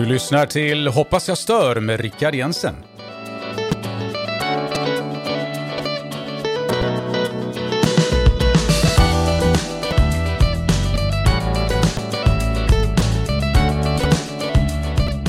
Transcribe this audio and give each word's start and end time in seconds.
Du 0.00 0.06
lyssnar 0.06 0.46
till 0.46 0.88
Hoppas 0.88 1.28
jag 1.28 1.38
stör 1.38 1.80
med 1.80 2.00
Rickard 2.00 2.34
Jensen. 2.34 2.74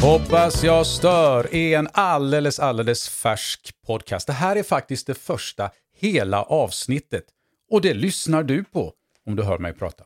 Hoppas 0.02 0.64
jag 0.64 0.88
stör 0.88 1.56
är 1.56 1.78
en 1.78 1.88
alldeles, 1.92 2.60
alldeles 2.60 3.10
färsk 3.10 3.72
podcast. 3.88 4.28
Det 4.28 4.34
här 4.34 4.56
är 4.56 4.64
faktiskt 4.64 5.08
det 5.08 5.16
första 5.16 5.70
hela 5.98 6.44
avsnittet. 6.44 7.24
Och 7.72 7.82
det 7.82 7.94
lyssnar 7.94 8.44
du 8.44 8.64
på 8.64 8.94
om 9.26 9.36
du 9.36 9.44
hör 9.44 9.58
mig 9.58 9.74
prata. 9.74 10.04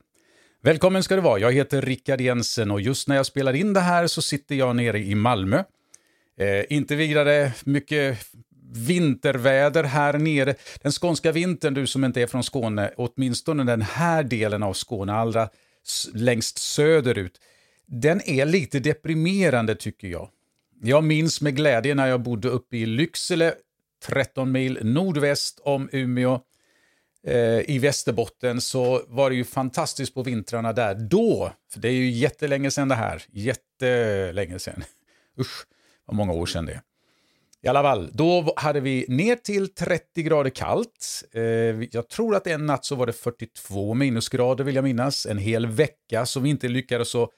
Välkommen 0.66 1.04
ska 1.04 1.16
du 1.16 1.22
vara. 1.22 1.40
Jag 1.40 1.52
heter 1.52 1.82
Rickard 1.82 2.22
Jensen 2.22 2.72
och 2.72 2.82
just 2.82 3.08
när 3.08 3.16
jag 3.16 3.26
spelar 3.26 3.54
in 3.54 3.74
det 3.74 3.80
här 3.80 4.08
så 4.08 4.22
sitter 4.22 4.56
jag 4.56 4.76
nere 4.76 5.00
i 5.00 5.16
Malmö. 5.16 5.64
Eh, 6.38 6.66
inte 6.70 6.96
vidare 6.96 7.52
mycket 7.66 8.20
vinterväder 8.74 9.84
här 9.84 10.14
nere. 10.14 10.56
Den 10.82 10.92
skånska 10.92 11.32
vintern, 11.32 11.74
du 11.74 11.88
som 11.88 12.04
inte 12.04 12.22
är 12.22 12.28
från 12.28 12.44
Skåne, 12.44 12.92
åtminstone 12.98 13.64
den 13.64 13.82
här 13.82 14.24
delen 14.24 14.64
av 14.64 14.74
Skåne, 14.74 15.14
allra 15.14 15.50
längst 16.14 16.58
söderut, 16.58 17.42
den 17.86 18.22
är 18.30 18.46
lite 18.46 18.80
deprimerande 18.80 19.76
tycker 19.76 20.08
jag. 20.08 20.30
Jag 20.82 21.04
minns 21.04 21.42
med 21.42 21.56
glädje 21.56 21.96
när 21.96 22.08
jag 22.08 22.22
bodde 22.22 22.48
uppe 22.48 22.78
i 22.78 22.86
Lycksele, 22.86 23.54
13 24.06 24.52
mil 24.52 24.80
nordväst 24.82 25.60
om 25.64 25.90
Umeå, 25.92 26.42
Eh, 27.28 27.70
i 27.70 27.80
Västerbotten, 27.80 28.62
så 28.62 29.02
var 29.08 29.30
det 29.30 29.36
ju 29.36 29.44
fantastiskt 29.44 30.14
på 30.14 30.24
vintrarna 30.24 30.74
där. 30.74 30.96
Då, 30.96 31.52
för 31.74 31.80
det 31.80 31.88
är 31.88 31.94
ju 31.94 32.10
jättelänge 32.10 32.72
sedan 32.72 32.88
det 32.88 32.96
här, 32.96 33.24
jättelänge 33.32 34.60
sedan. 34.60 34.84
Usch, 35.40 35.66
vad 36.06 36.16
många 36.16 36.34
år 36.34 36.46
sedan 36.46 36.66
det 36.66 36.82
i 37.66 37.68
alla 37.68 37.82
fall, 37.82 38.10
då 38.14 38.54
hade 38.56 38.80
vi 38.80 39.06
ner 39.08 39.36
till 39.36 39.74
30 39.74 40.24
grader 40.24 40.50
kallt. 40.50 41.24
Eh, 41.32 41.44
jag 41.92 42.10
tror 42.10 42.36
att 42.36 42.48
en 42.48 42.66
natt 42.66 42.86
så 42.86 42.96
var 42.96 43.06
det 43.06 43.14
42 43.14 43.94
minusgrader 43.94 44.64
vill 44.64 44.76
jag 44.76 44.84
minnas. 44.84 45.26
En 45.26 45.38
hel 45.38 45.68
vecka 45.68 46.26
som 46.26 46.44
vi 46.44 46.50
inte 46.50 46.68
lyckades 46.68 47.10
så 47.10 47.32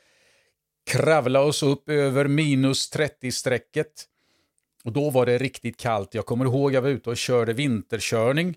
kravla 0.92 1.42
oss 1.42 1.64
upp 1.64 1.90
över 1.90 2.28
minus 2.28 2.94
30-strecket. 2.94 4.06
Och 4.84 4.92
då 4.92 5.10
var 5.10 5.26
det 5.26 5.38
riktigt 5.38 5.78
kallt. 5.78 6.14
Jag 6.14 6.26
kommer 6.26 6.46
ihåg 6.46 6.70
att 6.70 6.74
jag 6.74 6.82
var 6.82 6.90
ute 6.90 7.10
och 7.10 7.18
körde 7.18 7.54
vinterkörning, 7.54 8.56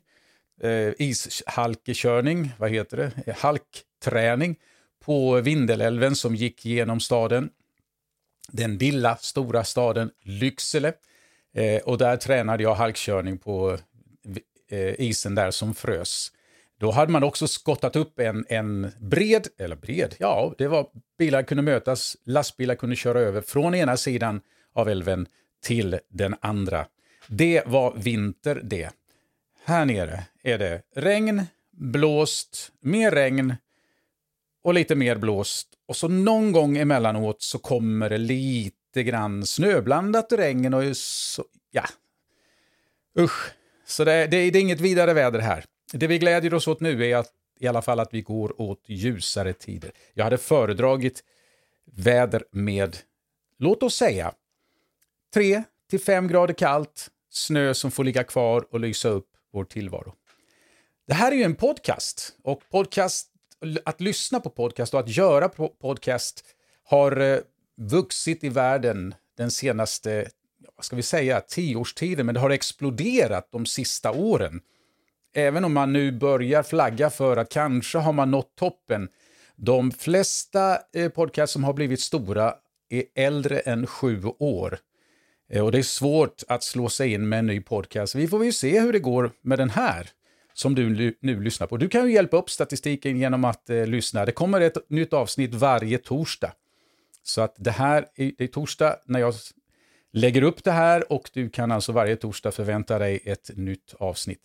eh, 0.60 0.92
ishalkekörning, 0.98 2.52
vad 2.58 2.70
heter 2.70 2.96
det, 2.96 3.32
halkträning 3.32 4.56
på 5.04 5.40
Vindelälven 5.40 6.16
som 6.16 6.34
gick 6.34 6.64
genom 6.64 7.00
staden. 7.00 7.50
Den 8.48 8.78
lilla, 8.78 9.16
stora 9.16 9.64
staden 9.64 10.10
Lycksele. 10.22 10.92
Eh, 11.54 11.82
och 11.82 11.98
där 11.98 12.16
tränade 12.16 12.62
jag 12.62 12.74
halkkörning 12.74 13.38
på 13.38 13.78
eh, 14.70 15.00
isen 15.00 15.34
där 15.34 15.50
som 15.50 15.74
frös. 15.74 16.32
Då 16.78 16.90
hade 16.90 17.12
man 17.12 17.22
också 17.22 17.48
skottat 17.48 17.96
upp 17.96 18.18
en, 18.18 18.44
en 18.48 18.92
bred, 19.00 19.48
eller 19.58 19.76
bred, 19.76 20.14
ja, 20.18 20.54
det 20.58 20.68
var 20.68 20.86
bilar 21.18 21.42
kunde 21.42 21.62
mötas, 21.62 22.16
lastbilar 22.24 22.74
kunde 22.74 22.96
köra 22.96 23.20
över 23.20 23.40
från 23.40 23.74
ena 23.74 23.96
sidan 23.96 24.40
av 24.72 24.88
älven 24.88 25.26
till 25.62 25.98
den 26.08 26.36
andra. 26.40 26.86
Det 27.26 27.62
var 27.66 27.94
vinter 27.96 28.60
det. 28.64 28.90
Här 29.64 29.84
nere 29.84 30.24
är 30.42 30.58
det 30.58 30.82
regn, 30.94 31.42
blåst, 31.70 32.72
mer 32.80 33.10
regn 33.10 33.54
och 34.62 34.74
lite 34.74 34.94
mer 34.94 35.16
blåst. 35.16 35.68
Och 35.86 35.96
så 35.96 36.08
någon 36.08 36.52
gång 36.52 36.76
emellanåt 36.76 37.42
så 37.42 37.58
kommer 37.58 38.10
det 38.10 38.18
lite 38.18 39.02
grann 39.02 39.46
snöblandat 39.46 40.32
regn 40.32 40.74
och 40.74 40.96
så, 40.96 41.44
ja. 41.70 41.84
Usch. 43.18 43.52
Så 43.86 44.04
det, 44.04 44.26
det, 44.26 44.50
det 44.50 44.58
är 44.58 44.62
inget 44.62 44.80
vidare 44.80 45.14
väder 45.14 45.38
här. 45.38 45.64
Det 45.92 46.06
vi 46.06 46.18
glädjer 46.18 46.54
oss 46.54 46.68
åt 46.68 46.80
nu 46.80 47.06
är 47.06 47.16
att, 47.16 47.30
i 47.60 47.66
alla 47.66 47.82
fall 47.82 48.00
att 48.00 48.14
vi 48.14 48.22
går 48.22 48.60
åt 48.60 48.84
ljusare 48.86 49.52
tider. 49.52 49.92
Jag 50.14 50.24
hade 50.24 50.38
föredragit 50.38 51.24
väder 51.92 52.44
med, 52.52 52.96
låt 53.58 53.82
oss 53.82 53.94
säga, 53.94 54.32
3 55.34 55.62
till 55.90 56.00
5 56.00 56.28
grader 56.28 56.54
kallt, 56.54 57.08
snö 57.30 57.74
som 57.74 57.90
får 57.90 58.04
ligga 58.04 58.24
kvar 58.24 58.66
och 58.70 58.80
lysa 58.80 59.08
upp 59.08 59.26
vår 59.52 59.64
tillvaro. 59.64 60.14
Det 61.10 61.14
här 61.14 61.32
är 61.32 61.36
ju 61.36 61.42
en 61.42 61.54
podcast 61.54 62.36
och 62.42 62.62
podcast, 62.70 63.28
att 63.84 64.00
lyssna 64.00 64.40
på 64.40 64.50
podcast 64.50 64.94
och 64.94 65.00
att 65.00 65.16
göra 65.16 65.48
podcast 65.80 66.44
har 66.84 67.20
eh, 67.20 67.38
vuxit 67.76 68.44
i 68.44 68.48
världen 68.48 69.14
den 69.36 69.50
senaste, 69.50 70.28
vad 70.76 70.84
ska 70.84 70.96
vi 70.96 71.02
säga, 71.02 71.40
tioårstiden, 71.40 72.26
men 72.26 72.34
det 72.34 72.40
har 72.40 72.50
exploderat 72.50 73.48
de 73.52 73.66
sista 73.66 74.10
åren 74.10 74.60
även 75.34 75.64
om 75.64 75.72
man 75.72 75.92
nu 75.92 76.12
börjar 76.12 76.62
flagga 76.62 77.10
för 77.10 77.36
att 77.36 77.48
kanske 77.48 77.98
har 77.98 78.12
man 78.12 78.30
nått 78.30 78.56
toppen, 78.56 79.08
de 79.56 79.92
flesta 79.92 80.78
eh, 80.94 81.08
podcast 81.08 81.52
som 81.52 81.64
har 81.64 81.72
blivit 81.72 82.00
stora 82.00 82.54
är 82.88 83.04
äldre 83.14 83.58
än 83.58 83.86
sju 83.86 84.24
år. 84.38 84.78
Eh, 85.52 85.64
och 85.64 85.72
det 85.72 85.78
är 85.78 85.82
svårt 85.82 86.42
att 86.48 86.62
slå 86.62 86.88
sig 86.88 87.12
in 87.12 87.28
med 87.28 87.38
en 87.38 87.46
ny 87.46 87.60
podcast. 87.60 88.14
Vi 88.14 88.28
får 88.28 88.44
ju 88.44 88.52
se 88.52 88.80
hur 88.80 88.92
det 88.92 89.00
går 89.00 89.32
med 89.42 89.58
den 89.58 89.70
här 89.70 90.10
som 90.60 90.74
du 90.74 91.14
nu 91.20 91.40
lyssnar 91.40 91.66
på. 91.66 91.76
Du 91.76 91.88
kan 91.88 92.06
ju 92.06 92.12
hjälpa 92.12 92.36
upp 92.36 92.50
statistiken 92.50 93.18
genom 93.18 93.44
att 93.44 93.70
eh, 93.70 93.86
lyssna. 93.86 94.24
Det 94.24 94.32
kommer 94.32 94.60
ett 94.60 94.90
nytt 94.90 95.12
avsnitt 95.12 95.54
varje 95.54 95.98
torsdag. 95.98 96.52
Så 97.22 97.40
att 97.40 97.54
det 97.58 97.70
här 97.70 98.06
är, 98.16 98.32
det 98.38 98.44
är 98.44 98.48
torsdag 98.48 98.96
när 99.04 99.20
jag 99.20 99.34
lägger 100.12 100.42
upp 100.42 100.64
det 100.64 100.70
här 100.70 101.12
och 101.12 101.30
du 101.32 101.50
kan 101.50 101.72
alltså 101.72 101.92
varje 101.92 102.16
torsdag 102.16 102.52
förvänta 102.52 102.98
dig 102.98 103.20
ett 103.24 103.50
nytt 103.54 103.94
avsnitt. 103.98 104.40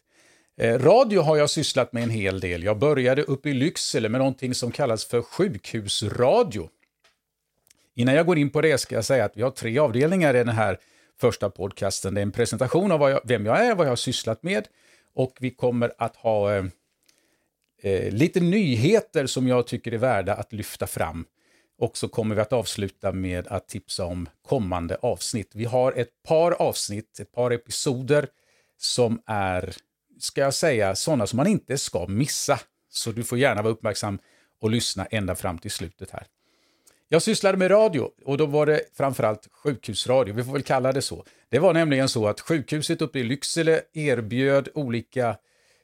Eh, 0.57 0.79
radio 0.79 1.21
har 1.21 1.37
jag 1.37 1.49
sysslat 1.49 1.93
med 1.93 2.03
en 2.03 2.09
hel 2.09 2.39
del. 2.39 2.63
Jag 2.63 2.79
började 2.79 3.23
uppe 3.23 3.49
i 3.49 3.53
Lycksele 3.53 4.09
med 4.09 4.19
någonting 4.19 4.53
som 4.53 4.71
kallas 4.71 5.05
för 5.05 5.21
sjukhusradio. 5.21 6.69
Innan 7.95 8.15
jag 8.15 8.25
går 8.25 8.37
in 8.37 8.49
på 8.49 8.61
det 8.61 8.77
ska 8.77 8.95
jag 8.95 9.05
säga 9.05 9.25
att 9.25 9.37
vi 9.37 9.41
har 9.41 9.51
tre 9.51 9.79
avdelningar 9.79 10.33
i 10.33 10.37
den 10.37 10.49
här 10.49 10.77
första 11.19 11.49
podcasten. 11.49 12.13
Det 12.13 12.19
är 12.19 12.23
en 12.23 12.31
presentation 12.31 12.91
av 12.91 13.01
jag, 13.01 13.21
vem 13.23 13.45
jag 13.45 13.65
är, 13.65 13.75
vad 13.75 13.85
jag 13.85 13.91
har 13.91 13.95
sysslat 13.95 14.43
med 14.43 14.67
och 15.15 15.37
vi 15.39 15.51
kommer 15.51 15.93
att 15.97 16.15
ha 16.15 16.55
eh, 16.55 16.65
eh, 17.81 18.11
lite 18.13 18.39
nyheter 18.39 19.25
som 19.27 19.47
jag 19.47 19.67
tycker 19.67 19.91
är 19.91 19.97
värda 19.97 20.33
att 20.33 20.53
lyfta 20.53 20.87
fram. 20.87 21.25
Och 21.77 21.97
så 21.97 22.07
kommer 22.07 22.35
vi 22.35 22.41
att 22.41 22.53
avsluta 22.53 23.11
med 23.11 23.47
att 23.47 23.67
tipsa 23.67 24.05
om 24.05 24.29
kommande 24.47 24.95
avsnitt. 25.01 25.51
Vi 25.53 25.65
har 25.65 25.91
ett 25.91 26.23
par 26.27 26.51
avsnitt, 26.51 27.19
ett 27.19 27.31
par 27.31 27.51
episoder 27.51 28.27
som 28.77 29.21
är 29.25 29.75
ska 30.19 30.41
jag 30.41 30.53
säga, 30.53 30.95
sådana 30.95 31.27
som 31.27 31.37
man 31.37 31.47
inte 31.47 31.77
ska 31.77 32.07
missa. 32.07 32.59
Så 32.89 33.11
du 33.11 33.23
får 33.23 33.37
gärna 33.37 33.61
vara 33.61 33.73
uppmärksam 33.73 34.19
och 34.61 34.69
lyssna 34.69 35.05
ända 35.05 35.35
fram 35.35 35.57
till 35.57 35.71
slutet 35.71 36.11
här. 36.11 36.25
Jag 37.09 37.21
sysslade 37.21 37.57
med 37.57 37.71
radio 37.71 38.09
och 38.25 38.37
då 38.37 38.45
var 38.45 38.65
det 38.65 38.81
framförallt 38.93 39.47
sjukhusradio, 39.51 40.33
vi 40.33 40.43
får 40.43 40.53
väl 40.53 40.63
kalla 40.63 40.91
det 40.91 41.01
så. 41.01 41.25
Det 41.49 41.59
var 41.59 41.73
nämligen 41.73 42.09
så 42.09 42.27
att 42.27 42.41
sjukhuset 42.41 43.01
uppe 43.01 43.19
i 43.19 43.23
Lycksele 43.23 43.81
erbjöd 43.93 44.69
olika 44.73 45.37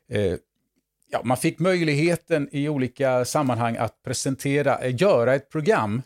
eh, 0.10 0.36
ja, 1.10 1.22
man 1.24 1.38
fick 1.38 1.60
möjligheten 1.60 2.50
i 2.52 2.70
olika 2.70 3.26
sammanhang 3.26 3.78
att 3.78 4.04
presentera, 4.04 4.78
eh, 4.78 4.96
göra 5.02 5.36
ett 5.36 5.50
program 5.50 6.02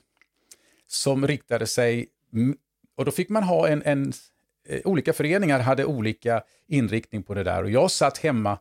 som 0.88 1.28
riktade 1.28 1.68
sig, 1.68 2.08
och 2.96 3.06
då 3.06 3.12
fick 3.12 3.30
man 3.30 3.44
ha 3.44 3.68
en, 3.68 3.84
en 3.86 4.14
Eh, 4.68 4.82
olika 4.86 5.14
föreningar 5.14 5.59
hade 5.59 5.86
olika 5.86 6.44
inriktning 6.68 7.24
på 7.24 7.34
det 7.34 7.44
där. 7.44 7.64
Och 7.64 7.70
jag 7.70 7.92
satt 7.92 8.18
hemma 8.18 8.59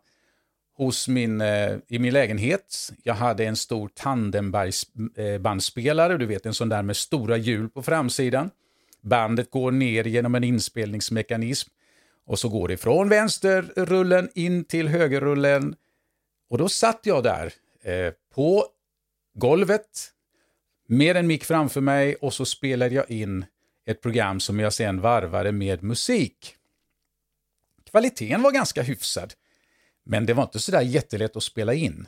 hos 0.76 1.09
min, 1.09 1.41
eh, 1.41 1.76
i 1.88 1.98
min 1.98 2.12
lägenhet. 2.12 2.92
Jag 3.03 3.15
hade 3.15 3.44
en 3.44 3.56
stor 3.56 3.91
tandembandspelare, 3.94 6.12
eh, 6.12 6.18
du 6.18 6.26
vet 6.26 6.47
en 6.47 6.54
sån 6.54 6.68
där 6.68 6.82
med 6.82 6.97
stora 6.97 7.36
hjul 7.36 7.68
på 7.68 7.82
framsidan. 7.82 8.50
Bandet 9.00 9.50
går 9.50 9.71
ner 9.71 10.04
genom 10.04 10.34
en 10.34 10.44
inspelningsmekanism 10.44 11.71
och 12.26 12.38
så 12.38 12.48
går 12.48 12.68
det 12.68 12.76
från 12.76 13.09
vänsterrullen 13.09 14.28
in 14.34 14.65
till 14.65 14.88
högerrullen. 14.88 15.74
Och 16.50 16.59
då 16.59 16.68
satt 16.68 17.00
jag 17.03 17.22
där 17.22 17.53
eh, 17.82 18.12
på 18.34 18.66
golvet 19.34 20.10
med 20.86 21.16
en 21.16 21.27
mick 21.27 21.44
framför 21.44 21.80
mig 21.80 22.15
och 22.15 22.34
så 22.34 22.44
spelade 22.44 22.94
jag 22.94 23.10
in 23.10 23.44
ett 23.86 24.03
program 24.03 24.41
som 24.41 24.60
jag 24.60 24.72
sen 24.72 25.00
varvade 25.00 25.53
med 25.53 25.82
musik. 25.82 26.56
Kvaliteten 27.91 28.42
var 28.42 28.53
ganska 28.53 28.82
hyfsad, 28.82 29.34
men 30.04 30.27
det 30.27 30.34
var 30.34 30.42
inte 30.42 30.59
sådär 30.59 30.80
jättelätt 30.80 31.36
att 31.36 31.42
spela 31.42 31.74
in. 31.74 32.06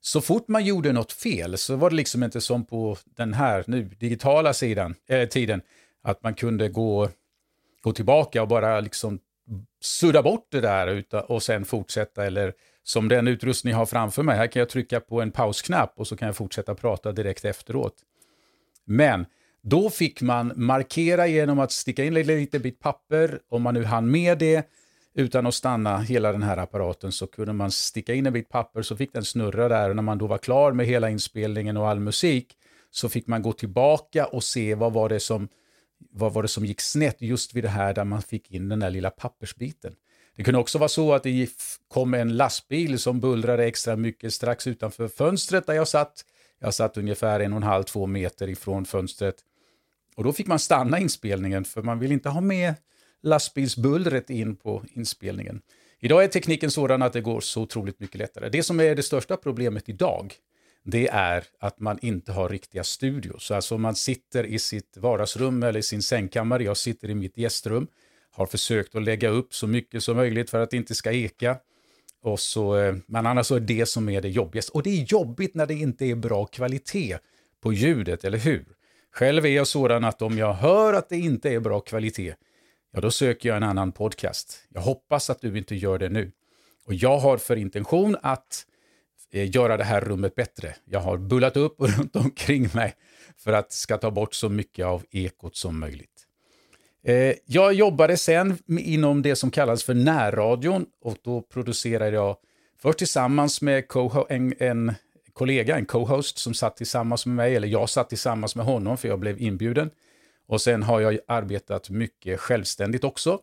Så 0.00 0.20
fort 0.20 0.48
man 0.48 0.64
gjorde 0.64 0.92
något 0.92 1.12
fel 1.12 1.58
så 1.58 1.76
var 1.76 1.90
det 1.90 1.96
liksom 1.96 2.22
inte 2.22 2.40
som 2.40 2.64
på 2.64 2.96
den 3.04 3.34
här 3.34 3.64
nu 3.66 3.82
digitala 3.84 4.52
sidan, 4.52 4.94
eh, 5.08 5.28
tiden, 5.28 5.62
att 6.02 6.22
man 6.22 6.34
kunde 6.34 6.68
gå, 6.68 7.08
gå 7.82 7.92
tillbaka 7.92 8.42
och 8.42 8.48
bara 8.48 8.80
liksom 8.80 9.18
sudda 9.80 10.22
bort 10.22 10.46
det 10.50 10.60
där 10.60 11.04
och 11.30 11.42
sen 11.42 11.64
fortsätta. 11.64 12.24
Eller 12.26 12.52
som 12.82 13.08
den 13.08 13.28
utrustning 13.28 13.70
jag 13.70 13.78
har 13.78 13.86
framför 13.86 14.22
mig, 14.22 14.36
här 14.36 14.46
kan 14.46 14.60
jag 14.60 14.68
trycka 14.68 15.00
på 15.00 15.20
en 15.20 15.30
pausknapp 15.30 15.92
och 15.96 16.06
så 16.06 16.16
kan 16.16 16.26
jag 16.26 16.36
fortsätta 16.36 16.74
prata 16.74 17.12
direkt 17.12 17.44
efteråt. 17.44 17.94
Men 18.84 19.26
Då 19.66 19.90
fick 19.90 20.22
man 20.22 20.52
markera 20.56 21.26
genom 21.26 21.58
att 21.58 21.72
sticka 21.72 22.04
in 22.04 22.16
en 22.16 22.26
liten 22.26 22.62
bit 22.62 22.80
papper, 22.80 23.40
om 23.48 23.62
man 23.62 23.74
nu 23.74 23.84
hann 23.84 24.10
med 24.10 24.38
det, 24.38 24.68
utan 25.14 25.46
att 25.46 25.54
stanna 25.54 25.98
hela 25.98 26.32
den 26.32 26.42
här 26.42 26.56
apparaten 26.56 27.12
så 27.12 27.26
kunde 27.26 27.52
man 27.52 27.70
sticka 27.70 28.14
in 28.14 28.26
en 28.26 28.32
bit 28.32 28.48
papper 28.48 28.82
så 28.82 28.96
fick 28.96 29.12
den 29.12 29.24
snurra 29.24 29.68
där 29.68 29.90
och 29.90 29.96
när 29.96 30.02
man 30.02 30.18
då 30.18 30.26
var 30.26 30.38
klar 30.38 30.72
med 30.72 30.86
hela 30.86 31.10
inspelningen 31.10 31.76
och 31.76 31.88
all 31.88 32.00
musik 32.00 32.56
så 32.90 33.08
fick 33.08 33.26
man 33.26 33.42
gå 33.42 33.52
tillbaka 33.52 34.26
och 34.26 34.44
se 34.44 34.74
vad 34.74 34.92
var 34.92 35.08
det 35.08 35.20
som, 35.20 35.48
vad 36.10 36.32
var 36.32 36.42
det 36.42 36.48
som 36.48 36.64
gick 36.64 36.80
snett 36.80 37.22
just 37.22 37.54
vid 37.54 37.64
det 37.64 37.68
här 37.68 37.94
där 37.94 38.04
man 38.04 38.22
fick 38.22 38.50
in 38.50 38.68
den 38.68 38.80
där 38.80 38.90
lilla 38.90 39.10
pappersbiten. 39.10 39.94
Det 40.36 40.44
kunde 40.44 40.60
också 40.60 40.78
vara 40.78 40.88
så 40.88 41.12
att 41.12 41.22
det 41.22 41.48
kom 41.88 42.14
en 42.14 42.36
lastbil 42.36 42.98
som 42.98 43.20
bullrade 43.20 43.64
extra 43.64 43.96
mycket 43.96 44.32
strax 44.32 44.66
utanför 44.66 45.08
fönstret 45.08 45.66
där 45.66 45.74
jag 45.74 45.88
satt. 45.88 46.24
Jag 46.60 46.74
satt 46.74 46.96
ungefär 46.96 47.40
en 47.40 47.52
och 47.52 47.56
en 47.56 47.62
halv, 47.62 47.82
två 47.82 48.06
meter 48.06 48.48
ifrån 48.48 48.84
fönstret. 48.84 49.36
Och 50.16 50.24
då 50.24 50.32
fick 50.32 50.46
man 50.46 50.58
stanna 50.58 50.98
inspelningen 50.98 51.64
för 51.64 51.82
man 51.82 51.98
vill 51.98 52.12
inte 52.12 52.28
ha 52.28 52.40
med 52.40 52.74
lastbilsbullret 53.24 54.30
in 54.30 54.56
på 54.56 54.84
inspelningen. 54.94 55.60
Idag 56.00 56.24
är 56.24 56.28
tekniken 56.28 56.70
sådan 56.70 57.02
att 57.02 57.12
det 57.12 57.20
går 57.20 57.40
så 57.40 57.62
otroligt 57.62 58.00
mycket 58.00 58.18
lättare. 58.18 58.48
Det 58.48 58.62
som 58.62 58.80
är 58.80 58.94
det 58.94 59.02
största 59.02 59.36
problemet 59.36 59.88
idag, 59.88 60.34
det 60.84 61.08
är 61.08 61.44
att 61.60 61.80
man 61.80 61.98
inte 62.02 62.32
har 62.32 62.48
riktiga 62.48 62.84
studios. 62.84 63.50
Alltså 63.50 63.78
man 63.78 63.94
sitter 63.94 64.44
i 64.44 64.58
sitt 64.58 64.96
vardagsrum 64.96 65.62
eller 65.62 65.80
i 65.80 65.82
sin 65.82 66.02
sängkammare, 66.02 66.64
jag 66.64 66.76
sitter 66.76 67.10
i 67.10 67.14
mitt 67.14 67.38
gästrum, 67.38 67.86
har 68.30 68.46
försökt 68.46 68.94
att 68.94 69.02
lägga 69.02 69.28
upp 69.28 69.54
så 69.54 69.66
mycket 69.66 70.02
som 70.02 70.16
möjligt 70.16 70.50
för 70.50 70.60
att 70.60 70.70
det 70.70 70.76
inte 70.76 70.94
ska 70.94 71.12
eka. 71.12 71.56
Och 72.22 72.40
så, 72.40 72.76
eh, 72.76 72.94
men 73.06 73.26
annars 73.26 73.50
är 73.50 73.60
det 73.60 73.86
som 73.86 74.08
är 74.08 74.20
det 74.20 74.28
jobbigaste. 74.28 74.72
Och 74.72 74.82
det 74.82 74.90
är 74.90 75.04
jobbigt 75.08 75.54
när 75.54 75.66
det 75.66 75.74
inte 75.74 76.06
är 76.06 76.14
bra 76.14 76.46
kvalitet 76.46 77.18
på 77.60 77.72
ljudet, 77.72 78.24
eller 78.24 78.38
hur? 78.38 78.64
Själv 79.12 79.46
är 79.46 79.50
jag 79.50 79.66
sådan 79.66 80.04
att 80.04 80.22
om 80.22 80.38
jag 80.38 80.52
hör 80.52 80.94
att 80.94 81.08
det 81.08 81.18
inte 81.18 81.50
är 81.50 81.60
bra 81.60 81.80
kvalitet, 81.80 82.34
ja 82.94 83.00
då 83.00 83.10
söker 83.10 83.48
jag 83.48 83.56
en 83.56 83.62
annan 83.62 83.92
podcast. 83.92 84.58
Jag 84.68 84.80
hoppas 84.80 85.30
att 85.30 85.40
du 85.40 85.58
inte 85.58 85.74
gör 85.74 85.98
det 85.98 86.08
nu. 86.08 86.32
Och 86.86 86.94
jag 86.94 87.18
har 87.18 87.38
för 87.38 87.56
intention 87.56 88.16
att 88.22 88.66
eh, 89.32 89.56
göra 89.56 89.76
det 89.76 89.84
här 89.84 90.00
rummet 90.00 90.34
bättre. 90.34 90.74
Jag 90.84 91.00
har 91.00 91.16
bullat 91.16 91.56
upp 91.56 91.76
runt 91.78 92.16
omkring 92.16 92.68
mig 92.74 92.94
för 93.36 93.52
att 93.52 93.72
ska 93.72 93.96
ta 93.98 94.10
bort 94.10 94.34
så 94.34 94.48
mycket 94.48 94.86
av 94.86 95.04
ekot 95.10 95.56
som 95.56 95.80
möjligt. 95.80 96.26
Eh, 97.04 97.34
jag 97.46 97.74
jobbade 97.74 98.16
sen 98.16 98.58
inom 98.66 99.22
det 99.22 99.36
som 99.36 99.50
kallas 99.50 99.84
för 99.84 99.94
närradion 99.94 100.86
och 101.00 101.16
då 101.22 101.42
producerade 101.42 102.16
jag 102.16 102.36
först 102.78 102.98
tillsammans 102.98 103.62
med 103.62 103.84
en, 104.28 104.54
en 104.58 104.92
kollega, 105.32 105.76
en 105.76 105.86
co-host 105.86 106.38
som 106.38 106.54
satt 106.54 106.76
tillsammans 106.76 107.26
med 107.26 107.36
mig, 107.36 107.56
eller 107.56 107.68
jag 107.68 107.88
satt 107.88 108.08
tillsammans 108.08 108.56
med 108.56 108.66
honom 108.66 108.96
för 108.98 109.08
jag 109.08 109.18
blev 109.18 109.40
inbjuden. 109.40 109.90
Och 110.46 110.60
sen 110.60 110.82
har 110.82 111.00
jag 111.00 111.18
arbetat 111.28 111.90
mycket 111.90 112.40
självständigt 112.40 113.04
också. 113.04 113.40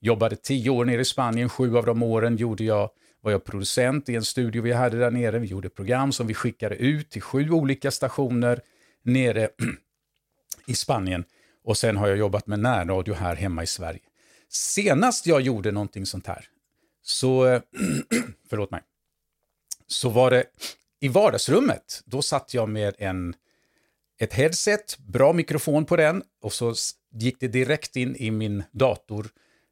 Jobbade 0.00 0.36
tio 0.36 0.70
år 0.70 0.84
nere 0.84 1.00
i 1.00 1.04
Spanien, 1.04 1.48
sju 1.48 1.76
av 1.76 1.86
de 1.86 2.02
åren 2.02 2.36
gjorde 2.36 2.64
jag, 2.64 2.90
var 3.20 3.32
jag 3.32 3.44
producent 3.44 4.08
i 4.08 4.14
en 4.14 4.24
studio 4.24 4.62
vi 4.62 4.72
hade 4.72 4.98
där 4.98 5.10
nere. 5.10 5.38
Vi 5.38 5.46
gjorde 5.46 5.68
program 5.68 6.12
som 6.12 6.26
vi 6.26 6.34
skickade 6.34 6.76
ut 6.76 7.10
till 7.10 7.22
sju 7.22 7.50
olika 7.50 7.90
stationer 7.90 8.60
nere 9.02 9.48
i 10.66 10.74
Spanien. 10.74 11.24
Och 11.64 11.76
sen 11.76 11.96
har 11.96 12.08
jag 12.08 12.16
jobbat 12.16 12.46
med 12.46 12.58
närradio 12.58 13.14
här 13.14 13.36
hemma 13.36 13.62
i 13.62 13.66
Sverige. 13.66 14.00
Senast 14.48 15.26
jag 15.26 15.40
gjorde 15.40 15.70
någonting 15.70 16.06
sånt 16.06 16.26
här, 16.26 16.44
så, 17.02 17.60
förlåt 18.50 18.70
mig, 18.70 18.80
så 19.86 20.08
var 20.08 20.30
det 20.30 20.44
i 21.00 21.08
vardagsrummet. 21.08 22.02
Då 22.04 22.22
satt 22.22 22.54
jag 22.54 22.68
med 22.68 22.94
en 22.98 23.34
ett 24.22 24.32
headset, 24.32 24.98
bra 24.98 25.32
mikrofon 25.32 25.84
på 25.84 25.96
den 25.96 26.22
och 26.42 26.52
så 26.52 26.74
gick 27.12 27.40
det 27.40 27.48
direkt 27.48 27.96
in 27.96 28.16
i 28.16 28.30
min 28.30 28.64
dator. 28.72 29.26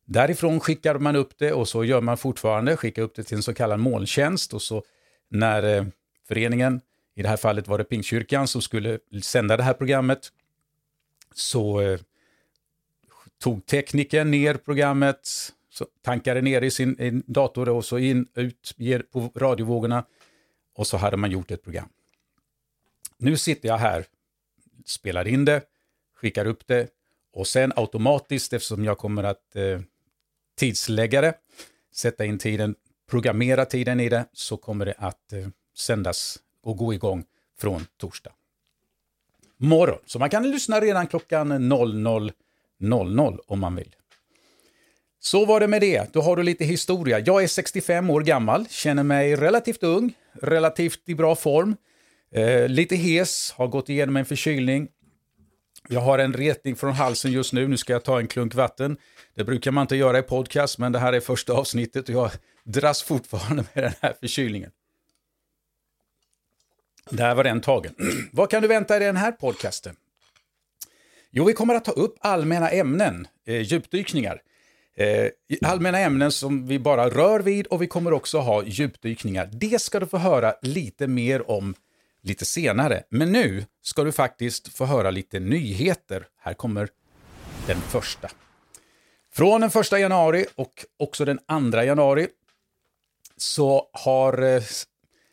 Därifrån 0.04 0.60
skickar 0.60 0.98
man 0.98 1.16
upp 1.16 1.38
det 1.38 1.52
och 1.52 1.68
så 1.68 1.84
gör 1.84 2.00
man 2.00 2.16
fortfarande, 2.16 2.76
skickar 2.76 3.02
upp 3.02 3.14
det 3.14 3.24
till 3.24 3.36
en 3.36 3.42
så 3.42 3.54
kallad 3.54 3.80
molntjänst 3.80 4.54
och 4.54 4.62
så 4.62 4.82
när 5.28 5.76
eh, 5.76 5.86
föreningen, 6.28 6.80
i 7.14 7.22
det 7.22 7.28
här 7.28 7.36
fallet 7.36 7.68
var 7.68 7.78
det 7.78 7.84
Pingstkyrkan 7.84 8.48
som 8.48 8.62
skulle 8.62 8.98
sända 9.22 9.56
det 9.56 9.62
här 9.62 9.74
programmet, 9.74 10.28
så 11.34 11.80
eh, 11.80 12.00
tog 13.38 13.66
tekniken 13.66 14.30
ner 14.30 14.54
programmet, 14.54 15.28
så 15.70 15.86
tankade 16.02 16.40
ner 16.40 16.62
i 16.62 16.70
sin 16.70 17.00
i 17.00 17.22
dator 17.26 17.68
och 17.68 17.84
så 17.84 17.98
in, 17.98 18.26
ut 18.34 18.76
på 19.12 19.32
radiovågorna 19.36 20.04
och 20.74 20.86
så 20.86 20.96
hade 20.96 21.16
man 21.16 21.30
gjort 21.30 21.50
ett 21.50 21.62
program. 21.62 21.88
Nu 23.18 23.36
sitter 23.36 23.68
jag 23.68 23.78
här 23.78 24.06
spelar 24.86 25.28
in 25.28 25.44
det, 25.44 25.62
skickar 26.14 26.46
upp 26.46 26.66
det 26.66 26.88
och 27.32 27.46
sen 27.46 27.72
automatiskt, 27.76 28.52
eftersom 28.52 28.84
jag 28.84 28.98
kommer 28.98 29.24
att 29.24 29.56
eh, 29.56 29.80
tidslägga 30.56 31.20
det, 31.20 31.34
sätta 31.94 32.24
in 32.24 32.38
tiden, 32.38 32.74
programmera 33.10 33.64
tiden 33.64 34.00
i 34.00 34.08
det, 34.08 34.24
så 34.32 34.56
kommer 34.56 34.86
det 34.86 34.94
att 34.98 35.32
eh, 35.32 35.48
sändas 35.76 36.38
och 36.62 36.76
gå 36.76 36.94
igång 36.94 37.24
från 37.58 37.86
torsdag 37.96 38.32
morgon. 39.60 39.98
Så 40.06 40.18
man 40.18 40.30
kan 40.30 40.50
lyssna 40.50 40.80
redan 40.80 41.06
klockan 41.06 41.72
00.00 41.72 43.38
om 43.46 43.60
man 43.60 43.76
vill. 43.76 43.96
Så 45.20 45.44
var 45.44 45.60
det 45.60 45.66
med 45.66 45.80
det. 45.80 46.12
Då 46.12 46.20
har 46.20 46.36
du 46.36 46.42
lite 46.42 46.64
historia. 46.64 47.18
Jag 47.18 47.42
är 47.42 47.46
65 47.46 48.10
år 48.10 48.20
gammal, 48.20 48.66
känner 48.68 49.02
mig 49.02 49.36
relativt 49.36 49.82
ung, 49.82 50.12
relativt 50.32 51.08
i 51.08 51.14
bra 51.14 51.36
form. 51.36 51.76
Eh, 52.34 52.68
lite 52.68 52.96
hes, 52.96 53.52
har 53.52 53.68
gått 53.68 53.88
igenom 53.88 54.16
en 54.16 54.24
förkylning. 54.24 54.88
Jag 55.88 56.00
har 56.00 56.18
en 56.18 56.32
retning 56.32 56.76
från 56.76 56.92
halsen 56.92 57.32
just 57.32 57.52
nu, 57.52 57.68
nu 57.68 57.76
ska 57.76 57.92
jag 57.92 58.04
ta 58.04 58.18
en 58.18 58.28
klunk 58.28 58.54
vatten. 58.54 58.96
Det 59.34 59.44
brukar 59.44 59.70
man 59.70 59.82
inte 59.82 59.96
göra 59.96 60.18
i 60.18 60.22
podcast, 60.22 60.78
men 60.78 60.92
det 60.92 60.98
här 60.98 61.12
är 61.12 61.20
första 61.20 61.52
avsnittet 61.52 62.08
och 62.08 62.14
jag 62.14 62.30
dras 62.64 63.02
fortfarande 63.02 63.64
med 63.74 63.84
den 63.84 63.92
här 64.00 64.14
förkylningen. 64.20 64.70
Där 67.10 67.34
var 67.34 67.44
den 67.44 67.60
tagen. 67.60 67.94
Vad 68.32 68.50
kan 68.50 68.62
du 68.62 68.68
vänta 68.68 68.94
dig 68.94 69.02
i 69.02 69.06
den 69.06 69.16
här 69.16 69.32
podcasten? 69.32 69.96
Jo, 71.30 71.44
vi 71.44 71.52
kommer 71.52 71.74
att 71.74 71.84
ta 71.84 71.92
upp 71.92 72.16
allmänna 72.20 72.70
ämnen, 72.70 73.28
eh, 73.46 73.60
djupdykningar. 73.60 74.42
Eh, 74.96 75.30
allmänna 75.62 75.98
ämnen 75.98 76.32
som 76.32 76.66
vi 76.66 76.78
bara 76.78 77.10
rör 77.10 77.40
vid 77.40 77.66
och 77.66 77.82
vi 77.82 77.86
kommer 77.86 78.12
också 78.12 78.38
ha 78.38 78.64
djupdykningar. 78.64 79.50
Det 79.52 79.80
ska 79.80 80.00
du 80.00 80.06
få 80.06 80.18
höra 80.18 80.54
lite 80.62 81.06
mer 81.06 81.50
om 81.50 81.74
lite 82.22 82.44
senare. 82.44 83.02
Men 83.10 83.32
nu 83.32 83.66
ska 83.82 84.04
du 84.04 84.12
faktiskt 84.12 84.76
få 84.76 84.84
höra 84.84 85.10
lite 85.10 85.40
nyheter. 85.40 86.26
Här 86.38 86.54
kommer 86.54 86.88
den 87.66 87.80
första. 87.80 88.28
Från 89.32 89.60
den 89.60 89.70
första 89.70 89.98
januari 89.98 90.46
och 90.54 90.86
också 90.98 91.24
den 91.24 91.38
andra 91.46 91.84
januari 91.84 92.28
så 93.36 93.90
har 93.92 94.42
eh, 94.42 94.62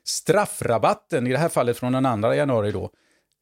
straffrabatten, 0.04 1.28
i 1.28 1.32
det 1.32 1.38
här 1.38 1.50
fallet 1.50 1.78
från 1.78 1.94
den 1.94 2.06
andra 2.06 2.36
januari 2.36 2.72
då, 2.72 2.92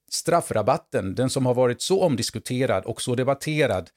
straffrabatten, 0.10 1.16
den 1.16 1.30
som 1.30 1.46
har 1.46 1.54
varit 1.54 1.82
så 1.82 2.02
omdiskuterad 2.02 2.86
och 2.86 3.02
så 3.02 3.16
debatterad 3.16 3.90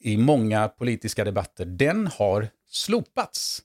i 0.00 0.16
många 0.16 0.68
politiska 0.68 1.24
debatter, 1.24 1.64
den 1.64 2.06
har 2.06 2.48
slopats. 2.70 3.62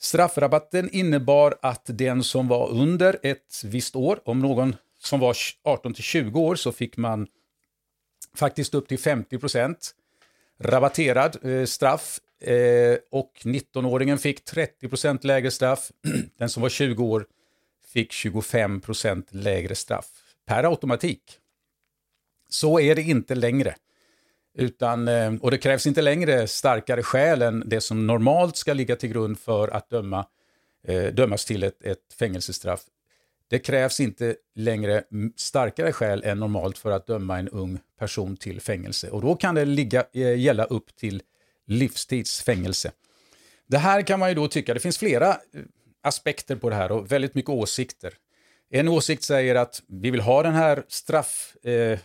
Straffrabatten 0.00 0.90
innebar 0.90 1.58
att 1.62 1.82
den 1.84 2.24
som 2.24 2.48
var 2.48 2.70
under 2.70 3.18
ett 3.22 3.62
visst 3.64 3.96
år, 3.96 4.20
om 4.24 4.38
någon 4.38 4.76
som 4.98 5.20
var 5.20 5.36
18 5.62 5.94
till 5.94 6.04
20 6.04 6.40
år, 6.40 6.54
så 6.54 6.72
fick 6.72 6.96
man 6.96 7.26
faktiskt 8.34 8.74
upp 8.74 8.88
till 8.88 8.98
50 8.98 9.38
procent 9.38 9.94
rabatterad 10.60 11.36
eh, 11.44 11.64
straff 11.64 12.20
eh, 12.40 12.98
och 13.10 13.32
19-åringen 13.42 14.18
fick 14.18 14.44
30 14.44 14.88
procent 14.88 15.24
lägre 15.24 15.50
straff. 15.50 15.92
Den 16.38 16.48
som 16.48 16.62
var 16.62 16.68
20 16.68 17.04
år 17.04 17.26
fick 17.86 18.12
25 18.12 18.80
procent 18.80 19.28
lägre 19.30 19.74
straff 19.74 20.06
per 20.46 20.64
automatik. 20.64 21.38
Så 22.48 22.80
är 22.80 22.94
det 22.94 23.02
inte 23.02 23.34
längre. 23.34 23.74
Utan, 24.60 25.08
eh, 25.08 25.34
och 25.40 25.50
det 25.50 25.58
krävs 25.58 25.86
inte 25.86 26.02
längre 26.02 26.46
starkare 26.46 27.02
skäl 27.02 27.42
än 27.42 27.62
det 27.66 27.80
som 27.80 28.06
normalt 28.06 28.56
ska 28.56 28.72
ligga 28.72 28.96
till 28.96 29.08
grund 29.08 29.38
för 29.38 29.68
att 29.68 29.90
döma, 29.90 30.26
eh, 30.86 31.04
dömas 31.04 31.44
till 31.44 31.62
ett, 31.62 31.82
ett 31.82 32.14
fängelsestraff. 32.18 32.80
Det 33.50 33.58
krävs 33.58 34.00
inte 34.00 34.36
längre 34.54 35.02
starkare 35.36 35.92
skäl 35.92 36.22
än 36.24 36.38
normalt 36.38 36.78
för 36.78 36.90
att 36.90 37.06
döma 37.06 37.38
en 37.38 37.48
ung 37.48 37.78
person 37.98 38.36
till 38.36 38.60
fängelse. 38.60 39.10
Och 39.10 39.20
då 39.20 39.36
kan 39.36 39.54
det 39.54 39.64
ligga, 39.64 40.04
eh, 40.12 40.38
gälla 40.38 40.64
upp 40.64 40.96
till 40.96 41.22
livstidsfängelse. 41.66 42.92
Det 43.66 43.78
här 43.78 44.02
kan 44.02 44.18
man 44.18 44.28
ju 44.28 44.34
då 44.34 44.48
tycka, 44.48 44.74
det 44.74 44.80
finns 44.80 44.98
flera 44.98 45.36
aspekter 46.02 46.56
på 46.56 46.70
det 46.70 46.76
här 46.76 46.92
och 46.92 47.12
väldigt 47.12 47.34
mycket 47.34 47.50
åsikter. 47.50 48.14
En 48.70 48.88
åsikt 48.88 49.22
säger 49.22 49.54
att 49.54 49.82
vi 49.88 50.10
vill 50.10 50.20
ha 50.20 50.42
den 50.42 50.54
här 50.54 50.84
straff... 50.88 51.56
Eh, 51.64 51.98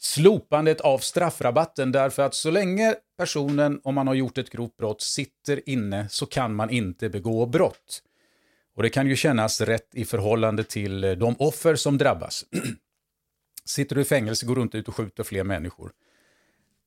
slopandet 0.00 0.80
av 0.80 0.98
straffrabatten 0.98 1.92
därför 1.92 2.22
att 2.22 2.34
så 2.34 2.50
länge 2.50 2.94
personen, 3.18 3.80
om 3.84 3.94
man 3.94 4.06
har 4.06 4.14
gjort 4.14 4.38
ett 4.38 4.50
grovt 4.50 4.76
brott, 4.76 5.02
sitter 5.02 5.68
inne 5.68 6.08
så 6.08 6.26
kan 6.26 6.54
man 6.54 6.70
inte 6.70 7.08
begå 7.08 7.46
brott. 7.46 8.02
Och 8.76 8.82
det 8.82 8.90
kan 8.90 9.06
ju 9.06 9.16
kännas 9.16 9.60
rätt 9.60 9.94
i 9.94 10.04
förhållande 10.04 10.64
till 10.64 11.04
eh, 11.04 11.12
de 11.12 11.34
offer 11.38 11.74
som 11.74 11.98
drabbas. 11.98 12.44
sitter 13.64 13.96
du 13.96 14.02
i 14.02 14.04
fängelse, 14.04 14.46
går 14.46 14.56
du 14.56 14.62
inte 14.62 14.78
ut 14.78 14.88
och 14.88 14.96
skjuter 14.96 15.24
fler 15.24 15.44
människor. 15.44 15.92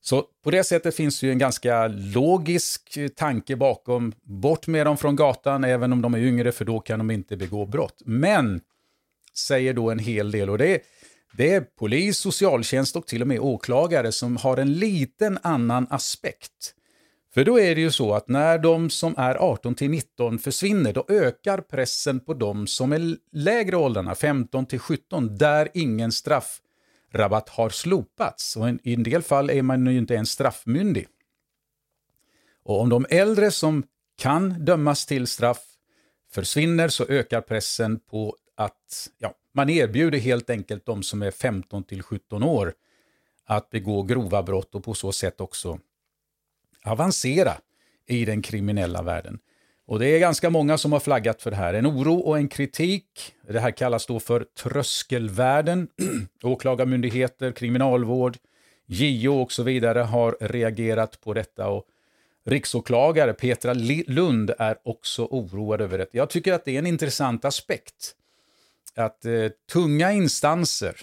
Så 0.02 0.26
på 0.44 0.52
det 0.52 0.64
sättet 0.64 0.96
finns 0.96 1.20
det 1.20 1.26
ju 1.26 1.32
en 1.32 1.38
ganska 1.38 1.88
logisk 1.88 2.98
eh, 2.98 3.08
tanke 3.08 3.56
bakom. 3.56 4.14
Bort 4.22 4.68
med 4.68 4.86
dem 4.86 4.98
från 4.98 5.16
gatan, 5.16 5.64
även 5.64 5.94
om 5.94 6.02
de 6.02 6.14
är 6.14 6.20
yngre, 6.20 6.52
för 6.52 6.66
då 6.66 6.80
kan 6.80 7.00
de 7.00 7.12
inte 7.12 7.38
begå 7.38 7.66
brott. 7.66 8.02
Men, 8.06 8.62
säger 9.34 9.74
då 9.74 9.92
en 9.92 10.00
hel 10.00 10.32
del, 10.32 10.50
och 10.50 10.58
det 10.58 10.76
är, 10.76 10.80
det 11.34 11.54
är 11.54 11.62
polis, 11.62 12.18
socialtjänst 12.18 12.96
och 12.96 13.08
till 13.08 13.22
och 13.22 13.28
med 13.28 13.40
åklagare 13.40 14.12
som 14.12 14.38
har 14.38 14.58
en 14.58 14.74
liten 14.74 15.40
annan 15.42 15.88
aspekt. 15.90 16.74
För 17.34 17.44
då 17.44 17.60
är 17.60 17.76
det 17.76 17.82
ju 17.82 17.92
så 17.92 18.14
att 18.14 18.28
när 18.28 18.58
de 18.58 18.90
som 18.90 19.16
är 19.18 19.36
18 19.36 19.76
till 19.76 19.90
19 19.90 20.40
försvinner, 20.40 20.94
då 20.94 21.06
ökar 21.10 21.62
pressen 21.62 22.20
på 22.20 22.34
de 22.34 22.68
som 22.68 22.94
är 22.94 23.18
lägre 23.32 23.78
åldrarna, 23.78 24.16
15 24.16 24.66
till 24.66 24.80
17, 24.80 25.38
där 25.38 25.70
ingen 25.74 26.12
straffrabatt 26.12 27.50
har 27.50 27.70
slopats. 27.70 28.56
Och 28.58 28.70
i 28.84 28.94
en 28.94 29.04
del 29.04 29.22
fall 29.22 29.50
är 29.50 29.62
man 29.62 29.88
ju 29.88 29.98
inte 29.98 30.14
ens 30.14 30.32
straffmyndig. 30.32 31.08
Och 32.64 32.82
om 32.82 32.90
de 32.90 33.06
äldre 33.10 33.52
som 33.52 33.84
kan 34.18 34.66
dömas 34.66 35.06
till 35.06 35.28
straff 35.28 35.64
försvinner 36.32 36.88
så 36.88 37.06
ökar 37.06 37.42
pressen 37.42 38.00
på 38.00 38.36
att 38.56 39.10
ja, 39.18 39.34
man 39.58 39.70
erbjuder 39.70 40.18
helt 40.18 40.50
enkelt 40.50 40.86
de 40.86 41.04
som 41.04 41.22
är 41.22 41.32
15 41.32 41.84
till 41.84 42.04
17 42.04 42.44
år 42.44 42.74
att 43.46 43.70
begå 43.70 44.04
grova 44.04 44.44
brott 44.44 44.76
och 44.76 44.84
på 44.84 44.94
så 44.94 45.12
sätt 45.12 45.42
också 45.42 45.80
avancera 46.84 47.54
i 48.08 48.26
den 48.26 48.42
kriminella 48.42 49.02
världen. 49.02 49.40
Och 49.88 50.00
det 50.00 50.08
är 50.08 50.20
ganska 50.20 50.50
många 50.50 50.78
som 50.78 50.92
har 50.92 51.00
flaggat 51.00 51.42
för 51.42 51.52
det 51.52 51.58
här. 51.58 51.74
En 51.74 51.88
oro 51.88 52.16
och 52.16 52.38
en 52.38 52.48
kritik. 52.48 53.34
Det 53.48 53.60
här 53.60 53.72
kallas 53.72 54.06
då 54.06 54.20
för 54.20 54.46
tröskelvärden. 54.64 55.88
Åklagarmyndigheter, 56.44 57.52
kriminalvård, 57.52 58.38
JO 58.86 59.42
och 59.42 59.52
så 59.52 59.64
vidare 59.64 60.00
har 60.00 60.38
reagerat 60.40 61.22
på 61.22 61.34
detta. 61.34 61.68
Och 61.68 61.86
riksåklagare 62.46 63.34
Petra 63.34 63.74
Lund 64.08 64.52
är 64.60 64.78
också 64.84 65.26
oroad 65.26 65.82
över 65.82 65.98
det. 65.98 66.08
Jag 66.12 66.30
tycker 66.30 66.54
att 66.54 66.66
det 66.66 66.76
är 66.76 66.80
en 66.80 66.88
intressant 66.88 67.46
aspekt. 67.46 68.16
Att 68.98 69.26
eh, 69.26 69.48
tunga 69.72 70.12
instanser, 70.12 70.96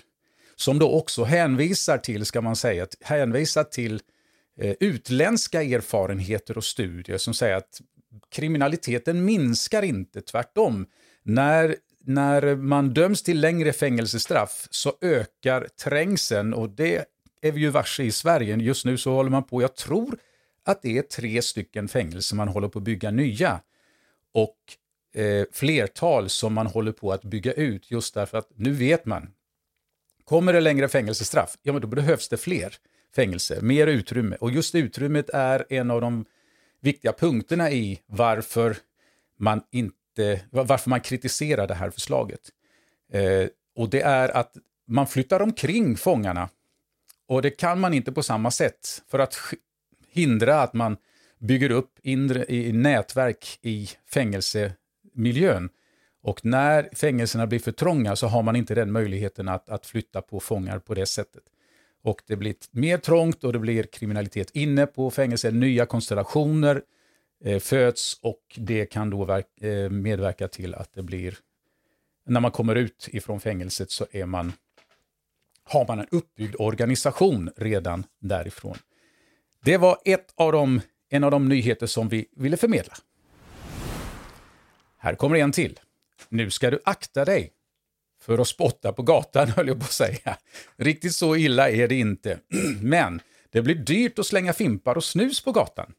som 0.56 0.78
då 0.78 0.92
också 0.92 1.24
hänvisar 1.24 1.98
till, 1.98 2.26
ska 2.26 2.40
man 2.40 2.56
säga, 2.56 2.86
hänvisar 3.00 3.64
till 3.64 4.00
Eh, 4.56 4.74
utländska 4.80 5.62
erfarenheter 5.62 6.56
och 6.58 6.64
studier 6.64 7.18
som 7.18 7.34
säger 7.34 7.56
att 7.56 7.80
kriminaliteten 8.28 9.24
minskar 9.24 9.82
inte, 9.82 10.20
tvärtom. 10.20 10.86
När, 11.22 11.76
när 12.04 12.56
man 12.56 12.94
döms 12.94 13.22
till 13.22 13.40
längre 13.40 13.72
fängelsestraff 13.72 14.68
så 14.70 14.92
ökar 15.00 15.68
trängseln 15.84 16.54
och 16.54 16.70
det 16.70 17.04
är 17.42 17.52
vi 17.52 17.60
ju 17.60 17.70
varse 17.70 18.02
i 18.02 18.12
Sverige. 18.12 18.56
Just 18.56 18.84
nu 18.84 18.98
så 18.98 19.12
håller 19.12 19.30
man 19.30 19.44
på, 19.44 19.62
jag 19.62 19.76
tror 19.76 20.18
att 20.64 20.82
det 20.82 20.98
är 20.98 21.02
tre 21.02 21.42
stycken 21.42 21.88
fängelser 21.88 22.36
man 22.36 22.48
håller 22.48 22.68
på 22.68 22.78
att 22.78 22.84
bygga 22.84 23.10
nya 23.10 23.60
och 24.34 24.56
eh, 25.14 25.44
flertal 25.52 26.28
som 26.28 26.54
man 26.54 26.66
håller 26.66 26.92
på 26.92 27.12
att 27.12 27.24
bygga 27.24 27.52
ut 27.52 27.90
just 27.90 28.14
därför 28.14 28.38
att 28.38 28.48
nu 28.54 28.72
vet 28.72 29.06
man. 29.06 29.30
Kommer 30.24 30.52
det 30.52 30.60
längre 30.60 30.88
fängelsestraff, 30.88 31.58
ja 31.62 31.72
men 31.72 31.82
då 31.82 31.88
behövs 31.88 32.28
det 32.28 32.36
fler 32.36 32.76
fängelse, 33.16 33.58
mer 33.62 33.86
utrymme. 33.86 34.36
Och 34.40 34.50
just 34.50 34.74
utrymmet 34.74 35.30
är 35.30 35.66
en 35.68 35.90
av 35.90 36.00
de 36.00 36.24
viktiga 36.80 37.12
punkterna 37.12 37.70
i 37.70 38.00
varför 38.06 38.76
man, 39.38 39.62
inte, 39.70 40.40
varför 40.50 40.90
man 40.90 41.00
kritiserar 41.00 41.66
det 41.66 41.74
här 41.74 41.90
förslaget. 41.90 42.40
Eh, 43.12 43.48
och 43.76 43.90
det 43.90 44.00
är 44.00 44.28
att 44.28 44.56
man 44.86 45.06
flyttar 45.06 45.40
omkring 45.40 45.96
fångarna 45.96 46.48
och 47.26 47.42
det 47.42 47.50
kan 47.50 47.80
man 47.80 47.94
inte 47.94 48.12
på 48.12 48.22
samma 48.22 48.50
sätt 48.50 49.02
för 49.10 49.18
att 49.18 49.36
hindra 50.08 50.62
att 50.62 50.74
man 50.74 50.96
bygger 51.38 51.70
upp 51.70 51.98
inre 52.02 52.44
i 52.48 52.72
nätverk 52.72 53.58
i 53.62 53.88
miljön. 55.14 55.68
Och 56.22 56.44
när 56.44 56.88
fängelserna 56.92 57.46
blir 57.46 57.58
för 57.58 57.72
trånga 57.72 58.16
så 58.16 58.26
har 58.26 58.42
man 58.42 58.56
inte 58.56 58.74
den 58.74 58.92
möjligheten 58.92 59.48
att, 59.48 59.68
att 59.68 59.86
flytta 59.86 60.22
på 60.22 60.40
fångar 60.40 60.78
på 60.78 60.94
det 60.94 61.06
sättet. 61.06 61.42
Och 62.02 62.22
det 62.26 62.36
blir 62.36 62.54
mer 62.70 62.98
trångt 62.98 63.44
och 63.44 63.52
det 63.52 63.58
blir 63.58 63.82
kriminalitet 63.82 64.50
inne 64.50 64.86
på 64.86 65.10
fängelser. 65.10 65.52
Nya 65.52 65.86
konstellationer 65.86 66.82
eh, 67.44 67.58
föds 67.58 68.18
och 68.22 68.40
det 68.56 68.86
kan 68.86 69.10
då 69.10 69.24
verk, 69.24 69.62
eh, 69.62 69.90
medverka 69.90 70.48
till 70.48 70.74
att 70.74 70.92
det 70.94 71.02
blir... 71.02 71.38
När 72.26 72.40
man 72.40 72.50
kommer 72.50 72.74
ut 72.74 73.08
ifrån 73.12 73.40
fängelset 73.40 73.90
så 73.90 74.06
är 74.10 74.26
man, 74.26 74.52
har 75.64 75.86
man 75.86 75.98
en 75.98 76.06
uppbyggd 76.10 76.54
organisation 76.58 77.50
redan 77.56 78.04
därifrån. 78.20 78.76
Det 79.64 79.76
var 79.76 79.98
ett 80.04 80.32
av 80.34 80.52
de, 80.52 80.80
en 81.08 81.24
av 81.24 81.30
de 81.30 81.48
nyheter 81.48 81.86
som 81.86 82.08
vi 82.08 82.26
ville 82.36 82.56
förmedla. 82.56 82.94
Här 85.04 85.14
kommer 85.14 85.36
en 85.36 85.52
till. 85.52 85.80
Nu 86.28 86.50
ska 86.50 86.70
du 86.70 86.80
akta 86.84 87.24
dig 87.24 87.52
för 88.20 88.38
att 88.38 88.48
spotta 88.48 88.92
på 88.92 89.02
gatan, 89.02 89.48
höll 89.56 89.68
jag 89.68 89.78
på 89.78 89.84
att 89.84 89.92
säga. 89.92 90.38
Riktigt 90.76 91.14
så 91.14 91.36
illa 91.36 91.70
är 91.70 91.88
det 91.88 91.94
inte. 91.94 92.38
Men 92.82 93.20
det 93.50 93.62
blir 93.62 93.74
dyrt 93.74 94.18
att 94.18 94.26
slänga 94.26 94.52
fimpar 94.52 94.96
och 94.96 95.04
snus 95.04 95.44
på 95.44 95.52
gatan. 95.52 95.92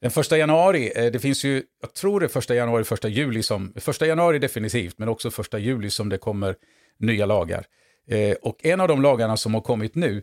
Den 0.00 0.10
första 0.10 0.38
januari, 0.38 0.92
eh, 0.96 1.12
det 1.12 1.18
finns 1.18 1.44
ju, 1.44 1.62
jag 1.80 1.94
tror 1.94 2.20
det 2.20 2.26
är 2.26 2.28
första 2.28 2.54
januari, 2.54 2.84
första 2.84 3.08
juli 3.08 3.42
som, 3.42 3.72
första 3.76 4.06
januari 4.06 4.38
definitivt, 4.38 4.98
men 4.98 5.08
också 5.08 5.30
första 5.30 5.58
juli 5.58 5.90
som 5.90 6.08
det 6.08 6.18
kommer 6.18 6.56
nya 6.98 7.26
lagar. 7.26 7.66
Eh, 8.08 8.36
och 8.42 8.64
en 8.64 8.80
av 8.80 8.88
de 8.88 9.02
lagarna 9.02 9.36
som 9.36 9.54
har 9.54 9.60
kommit 9.60 9.94
nu, 9.94 10.22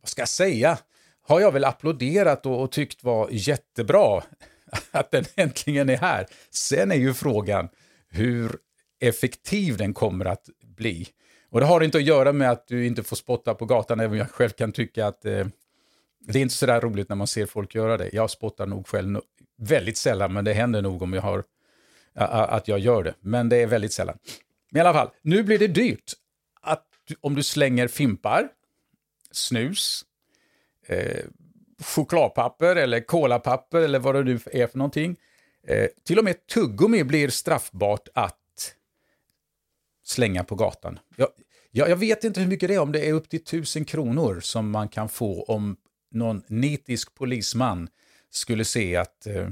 vad 0.00 0.08
ska 0.08 0.22
jag 0.22 0.28
säga, 0.28 0.78
har 1.22 1.40
jag 1.40 1.52
väl 1.52 1.64
applåderat 1.64 2.46
och, 2.46 2.62
och 2.62 2.72
tyckt 2.72 3.04
var 3.04 3.28
jättebra 3.30 4.22
att 4.90 5.10
den 5.10 5.24
äntligen 5.36 5.88
är 5.88 5.96
här. 5.96 6.26
Sen 6.50 6.92
är 6.92 6.96
ju 6.96 7.14
frågan 7.14 7.68
hur 8.08 8.56
effektiv 9.00 9.76
den 9.76 9.94
kommer 9.94 10.24
att 10.24 10.48
bli. 10.76 11.08
Och 11.50 11.60
det 11.60 11.66
har 11.66 11.80
inte 11.80 11.98
att 11.98 12.04
göra 12.04 12.32
med 12.32 12.50
att 12.50 12.68
du 12.68 12.86
inte 12.86 13.02
får 13.02 13.16
spotta 13.16 13.54
på 13.54 13.66
gatan, 13.66 14.00
även 14.00 14.10
om 14.10 14.18
jag 14.18 14.30
själv 14.30 14.50
kan 14.50 14.72
tycka 14.72 15.06
att 15.06 15.24
eh, 15.24 15.46
det 16.26 16.38
är 16.38 16.42
inte 16.42 16.54
så 16.54 16.66
där 16.66 16.80
roligt 16.80 17.08
när 17.08 17.16
man 17.16 17.26
ser 17.26 17.46
folk 17.46 17.74
göra 17.74 17.96
det. 17.96 18.10
Jag 18.12 18.30
spottar 18.30 18.66
nog 18.66 18.86
själv 18.86 19.08
no 19.08 19.22
väldigt 19.56 19.96
sällan, 19.96 20.32
men 20.32 20.44
det 20.44 20.52
händer 20.52 20.82
nog 20.82 21.02
om 21.02 21.12
jag 21.12 21.22
har, 21.22 21.44
att 22.14 22.68
jag 22.68 22.78
gör 22.78 23.02
det. 23.02 23.14
Men 23.20 23.48
det 23.48 23.56
är 23.56 23.66
väldigt 23.66 23.92
sällan. 23.92 24.18
Men 24.70 24.78
i 24.78 24.80
alla 24.80 24.92
fall, 24.92 25.10
nu 25.22 25.42
blir 25.42 25.58
det 25.58 25.66
dyrt 25.66 26.12
att 26.60 26.86
om 27.20 27.34
du 27.34 27.42
slänger 27.42 27.88
fimpar, 27.88 28.48
snus, 29.30 30.04
eh, 30.86 31.24
chokladpapper 31.84 32.76
eller 32.76 33.00
kolapapper 33.00 33.80
eller 33.80 33.98
vad 33.98 34.14
det 34.14 34.22
nu 34.22 34.40
är 34.52 34.66
för 34.66 34.78
någonting. 34.78 35.16
Eh, 35.66 35.86
till 36.04 36.18
och 36.18 36.24
med 36.24 36.46
tuggummi 36.46 37.04
blir 37.04 37.28
straffbart 37.28 38.08
att 38.14 38.74
slänga 40.04 40.44
på 40.44 40.54
gatan. 40.54 40.98
Jag, 41.16 41.28
jag, 41.70 41.90
jag, 41.90 41.96
vet 41.96 42.24
inte 42.24 42.40
hur 42.40 42.48
mycket 42.48 42.68
det 42.68 42.74
är, 42.74 42.80
om 42.80 42.92
det 42.92 43.08
är 43.08 43.12
upp 43.12 43.28
till 43.28 43.44
tusen 43.44 43.84
kronor 43.84 44.40
som 44.40 44.70
man 44.70 44.88
kan 44.88 45.08
få 45.08 45.42
om 45.42 45.76
någon 46.10 46.42
nitisk 46.46 47.14
polisman 47.14 47.88
skulle 48.30 48.64
se 48.64 48.96
att 48.96 49.26
eh, 49.26 49.48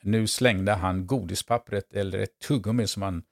nu 0.00 0.26
slängde 0.26 0.72
han 0.72 1.06
godispappret 1.06 1.92
eller 1.92 2.18
ett 2.18 2.38
tuggummi 2.38 2.86
som 2.86 3.02
han 3.02 3.22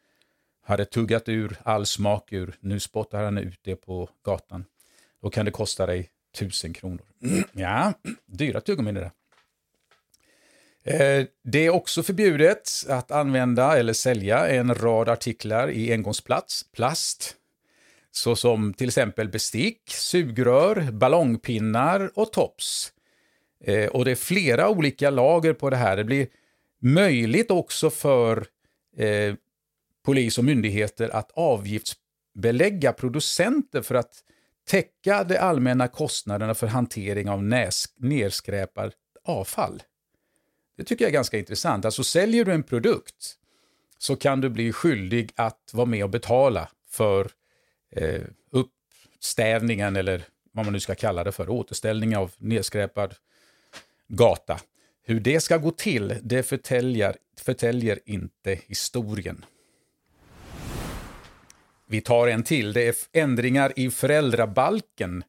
hade 0.62 0.85
tuggat 0.85 1.28
ur 1.28 1.57
all 1.62 1.87
smak 1.87 2.33
ur. 2.33 2.57
Nu 2.61 2.80
spottar 2.80 3.25
han 3.25 3.38
ut 3.38 3.61
det 3.62 3.76
på 3.76 4.11
gatan. 4.25 4.64
Då 5.23 5.30
kan 5.30 5.45
det 5.45 5.50
kosta 5.50 5.87
dig 5.87 6.11
tusen 6.39 6.73
kronor. 6.73 7.07
Ja, 7.53 7.93
dyra 8.27 8.61
tuggummin 8.61 8.97
är 8.97 9.01
det. 9.01 9.11
Eh, 10.85 11.27
det 11.45 11.67
är 11.67 11.71
också 11.71 12.03
förbjudet 12.03 12.71
att 12.89 13.11
använda 13.11 13.79
eller 13.79 13.93
sälja 13.93 14.49
en 14.49 14.75
rad 14.75 15.09
artiklar 15.09 15.71
i 15.71 15.93
engångsplast, 15.93 16.73
plast, 16.73 17.37
såsom 18.11 18.75
till 18.75 18.89
exempel 18.89 19.29
bestick, 19.29 19.91
sugrör, 19.91 20.91
ballongpinnar 20.93 22.11
och 22.15 22.33
tops. 22.33 22.93
Eh, 23.65 23.89
och 23.89 24.05
det 24.05 24.11
är 24.11 24.17
flera 24.17 24.69
olika 24.69 25.11
lager 25.11 25.53
på 25.53 25.71
det 25.71 25.77
här. 25.77 25.97
Det 25.97 26.05
blir 26.05 26.27
möjligt 26.81 27.51
också 27.51 27.91
för 27.91 28.47
eh, 28.97 29.35
polis 30.05 30.39
och 30.39 30.45
myndigheter 30.45 31.09
att 31.09 31.31
avgiftsbelägga 31.35 32.93
producenter 32.93 33.83
för 33.83 33.95
att 33.95 34.13
täcka 34.64 35.25
de 35.25 35.38
allmänna 35.38 35.88
kostnaderna 35.88 36.55
för 36.55 36.67
hantering 36.67 37.29
av 37.29 37.43
nedskräpat 37.97 38.93
avfall. 39.25 39.83
Det 40.76 40.85
tycker 40.85 41.05
jag 41.05 41.09
är 41.09 41.14
ganska 41.14 41.38
intressant. 41.38 41.85
Alltså 41.85 42.05
säljer 42.05 42.45
du 42.45 42.52
en 42.52 42.62
produkt 42.62 43.37
så 43.99 44.17
kan 44.17 44.40
du 44.40 44.49
bli 44.49 44.73
skyldig 44.73 45.33
att 45.37 45.71
vara 45.73 45.87
med 45.87 46.05
och 46.05 46.11
betala 46.11 46.69
för 46.90 47.31
eh, 47.97 48.23
uppstädningen 48.50 49.97
eller 49.97 50.25
vad 50.52 50.64
man 50.64 50.73
nu 50.73 50.81
ska 50.81 50.95
kalla 50.95 51.25
det 51.25 51.33
för, 51.33 51.49
återställning 51.49 52.17
av 52.17 52.33
nedskräpad 52.38 53.14
gata. 54.09 54.61
Hur 55.02 55.21
det 55.21 55.40
ska 55.40 55.57
gå 55.57 55.71
till, 55.71 56.19
det 56.23 56.43
förtäljer, 56.43 57.17
förtäljer 57.40 57.99
inte 58.05 58.55
historien. 58.67 59.45
Vi 61.90 62.00
tar 62.00 62.28
en 62.28 62.42
till. 62.42 62.73
Det 62.73 62.88
är 62.88 62.94
ändringar 63.12 63.73
i 63.76 63.90
föräldrabalken. 63.90 65.25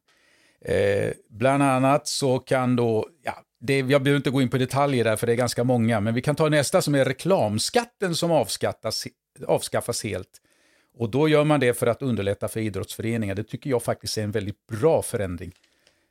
Eh, 0.64 1.12
bland 1.30 1.62
annat 1.62 2.08
så 2.08 2.38
kan 2.38 2.76
då, 2.76 3.08
ja, 3.22 3.42
det, 3.60 3.78
jag 3.78 4.02
behöver 4.02 4.16
inte 4.16 4.30
gå 4.30 4.42
in 4.42 4.50
på 4.50 4.58
detaljer 4.58 5.04
där 5.04 5.16
för 5.16 5.26
det 5.26 5.32
är 5.32 5.36
ganska 5.36 5.64
många, 5.64 6.00
men 6.00 6.14
vi 6.14 6.22
kan 6.22 6.36
ta 6.36 6.48
nästa 6.48 6.82
som 6.82 6.94
är 6.94 7.04
reklamskatten 7.04 8.14
som 8.14 8.30
avskattas, 8.30 9.06
avskaffas 9.46 10.04
helt. 10.04 10.28
Och 10.98 11.10
då 11.10 11.28
gör 11.28 11.44
man 11.44 11.60
det 11.60 11.74
för 11.74 11.86
att 11.86 12.02
underlätta 12.02 12.48
för 12.48 12.60
idrottsföreningar. 12.60 13.34
Det 13.34 13.44
tycker 13.44 13.70
jag 13.70 13.82
faktiskt 13.82 14.18
är 14.18 14.22
en 14.22 14.30
väldigt 14.30 14.66
bra 14.66 15.02
förändring. 15.02 15.52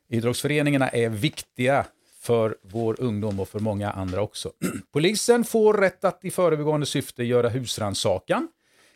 Idrottsföreningarna 0.08 0.88
är 0.88 1.08
viktiga 1.08 1.86
för 2.20 2.56
vår 2.62 2.96
ungdom 3.00 3.40
och 3.40 3.48
för 3.48 3.60
många 3.60 3.90
andra 3.90 4.22
också. 4.22 4.52
Polisen 4.92 5.44
får 5.44 5.74
rätt 5.74 6.04
att 6.04 6.24
i 6.24 6.30
förebyggande 6.30 6.86
syfte 6.86 7.24
göra 7.24 7.48
husrannsakan 7.48 8.48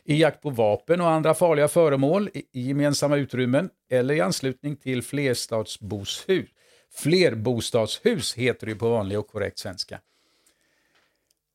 i 0.06 0.16
jakt 0.16 0.42
på 0.42 0.50
vapen 0.50 1.00
och 1.00 1.10
andra 1.10 1.34
farliga 1.34 1.68
föremål 1.68 2.30
i 2.34 2.60
gemensamma 2.60 3.16
utrymmen 3.16 3.70
eller 3.90 4.14
i 4.14 4.20
anslutning 4.20 4.76
till 4.76 5.02
flerstadsboshus. 5.02 6.48
Flerbostadshus 6.94 8.34
heter 8.34 8.66
det 8.66 8.74
på 8.74 8.88
vanlig 8.88 9.18
och 9.18 9.28
korrekt 9.28 9.58
svenska. 9.58 10.00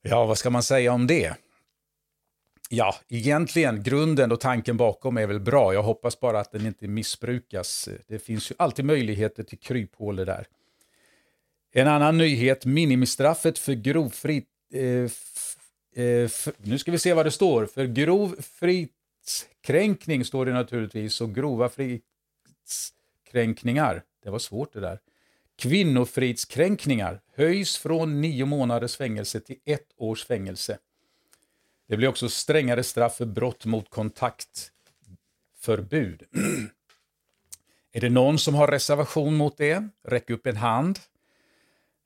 Ja, 0.01 0.25
vad 0.25 0.37
ska 0.37 0.49
man 0.49 0.63
säga 0.63 0.93
om 0.93 1.07
det? 1.07 1.35
Ja, 2.69 2.95
egentligen 3.09 3.83
grunden 3.83 4.31
och 4.31 4.39
tanken 4.39 4.77
bakom 4.77 5.17
är 5.17 5.27
väl 5.27 5.39
bra. 5.39 5.73
Jag 5.73 5.83
hoppas 5.83 6.19
bara 6.19 6.39
att 6.39 6.51
den 6.51 6.65
inte 6.65 6.87
missbrukas. 6.87 7.89
Det 8.07 8.19
finns 8.19 8.51
ju 8.51 8.55
alltid 8.59 8.85
möjligheter 8.85 9.43
till 9.43 9.59
kryphål 9.59 10.15
där. 10.15 10.47
En 11.73 11.87
annan 11.87 12.17
nyhet, 12.17 12.65
minimistraffet 12.65 13.59
för 13.59 13.73
grovfrid... 13.73 14.45
Eh, 14.73 15.09
eh, 15.95 16.29
nu 16.57 16.77
ska 16.77 16.91
vi 16.91 16.99
se 16.99 17.13
vad 17.13 17.25
det 17.25 17.31
står. 17.31 17.65
För 17.65 17.85
grov 17.85 18.35
fridskränkning 18.41 20.25
står 20.25 20.45
det 20.45 20.53
naturligtvis 20.53 21.21
och 21.21 21.35
grova 21.35 21.69
fridskränkningar. 21.69 24.03
Det 24.23 24.29
var 24.29 24.39
svårt 24.39 24.73
det 24.73 24.79
där. 24.79 24.99
Kvinnofridskränkningar 25.55 27.21
höjs 27.35 27.77
från 27.77 28.21
nio 28.21 28.45
månaders 28.45 28.97
fängelse 28.97 29.39
till 29.39 29.57
ett 29.65 29.87
års 29.97 30.25
fängelse. 30.25 30.77
Det 31.87 31.97
blir 31.97 32.07
också 32.07 32.29
strängare 32.29 32.83
straff 32.83 33.15
för 33.15 33.25
brott 33.25 33.65
mot 33.65 33.89
kontaktförbud. 33.89 36.23
Är 37.91 38.01
det 38.01 38.09
någon 38.09 38.39
som 38.39 38.55
har 38.55 38.67
reservation 38.67 39.35
mot 39.35 39.57
det? 39.57 39.87
Räck 40.03 40.29
upp 40.29 40.47
en 40.47 40.57
hand. 40.57 40.99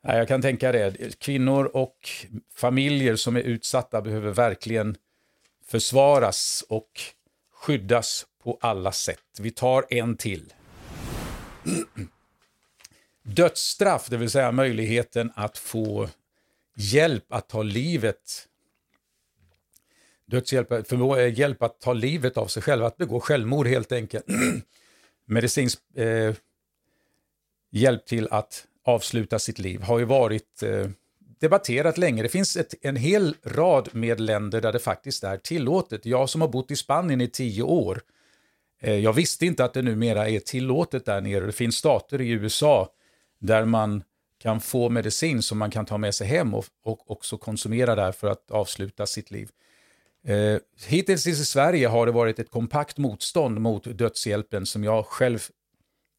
Nej, 0.07 0.17
jag 0.17 0.27
kan 0.27 0.41
tänka 0.41 0.71
det. 0.71 1.19
Kvinnor 1.19 1.65
och 1.65 2.09
familjer 2.55 3.15
som 3.15 3.35
är 3.35 3.41
utsatta 3.41 4.01
behöver 4.01 4.31
verkligen 4.31 4.97
försvaras 5.67 6.63
och 6.69 6.89
skyddas 7.53 8.25
på 8.43 8.57
alla 8.62 8.91
sätt. 8.91 9.24
Vi 9.39 9.51
tar 9.51 9.85
en 9.89 10.17
till. 10.17 10.53
Dödsstraff, 13.24 14.09
det 14.09 14.17
vill 14.17 14.29
säga 14.29 14.51
möjligheten 14.51 15.31
att 15.35 15.57
få 15.57 16.09
hjälp 16.75 17.33
att 17.33 17.50
ta 17.50 17.63
livet 17.63 18.47
dödshjälp, 20.25 20.71
eh, 20.71 21.39
hjälp 21.39 21.63
att 21.63 21.81
ta 21.81 21.93
livet 21.93 22.38
av 22.38 22.47
sig 22.47 22.63
själv, 22.63 22.85
att 22.85 22.97
begå 22.97 23.19
självmord 23.19 23.67
helt 23.67 23.91
enkelt. 23.91 24.25
Medicinsk 25.25 25.79
eh, 25.95 26.35
hjälp 27.71 28.05
till 28.05 28.27
att 28.31 28.67
avsluta 28.86 29.39
sitt 29.39 29.60
liv 29.60 29.82
har 29.82 30.00
ju 30.00 30.06
varit 30.06 30.63
eh, 30.63 30.89
debatterat 31.39 31.98
länge. 31.98 32.24
Det 32.24 32.30
finns 32.30 32.58
ett, 32.58 32.74
en 32.82 32.96
hel 32.96 33.36
rad 33.44 33.89
med 33.92 34.20
länder 34.20 34.62
där 34.62 34.74
det 34.74 34.80
faktiskt 34.80 35.24
är 35.24 35.38
tillåtet. 35.38 36.06
Jag 36.06 36.30
som 36.30 36.42
har 36.42 36.48
bott 36.48 36.71
i 36.71 36.76
Spanien 36.76 37.21
i 37.21 37.28
tio 37.28 37.63
år, 37.63 38.02
eh, 38.82 38.95
jag 38.95 39.13
visste 39.13 39.45
inte 39.45 39.65
att 39.65 39.74
det 39.74 39.82
numera 39.82 40.30
är 40.30 40.39
tillåtet 40.39 41.06
där 41.06 41.21
nere. 41.21 41.45
Det 41.45 41.52
finns 41.52 41.76
stater 41.76 42.21
i 42.21 42.30
USA 42.30 42.89
där 43.39 43.65
man 43.65 44.04
kan 44.39 44.62
få 44.62 44.89
medicin 44.89 45.41
som 45.41 45.58
man 45.58 45.71
kan 45.71 45.86
ta 45.86 45.98
med 45.98 46.15
sig 46.15 46.28
hem 46.28 46.54
och, 46.54 46.65
och 46.84 47.12
också 47.12 47.38
konsumera 47.38 47.95
där 47.95 48.12
för 48.12 48.28
att 48.28 48.52
avsluta 48.52 49.06
sitt 49.06 49.32
liv. 49.32 49.50
Eh, 50.28 50.58
hittills 50.88 51.28
i 51.28 51.36
Sverige 51.36 51.88
har 51.88 52.06
det 52.06 52.12
varit 52.12 52.39
ett 52.39 52.52
kompakt 52.52 52.98
motstånd 52.98 53.62
mot 53.62 53.98
dödshjälpen 53.98 54.65
som 54.65 54.84
jag 54.84 55.06
själv 55.06 55.39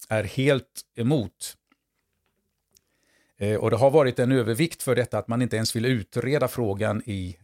är 0.08 0.24
helt 0.24 0.82
emot. 0.96 1.56
Eh, 3.38 3.56
och 3.56 3.70
det 3.70 3.76
har 3.76 3.90
varit 3.90 4.18
en 4.18 4.32
övervikt 4.32 4.82
för 4.82 4.94
detta 4.94 5.18
att 5.18 5.28
man 5.28 5.42
inte 5.42 5.56
ens 5.56 5.76
vill 5.76 5.84
utreda 5.84 6.48
frågan 6.48 7.02
i, 7.06 7.36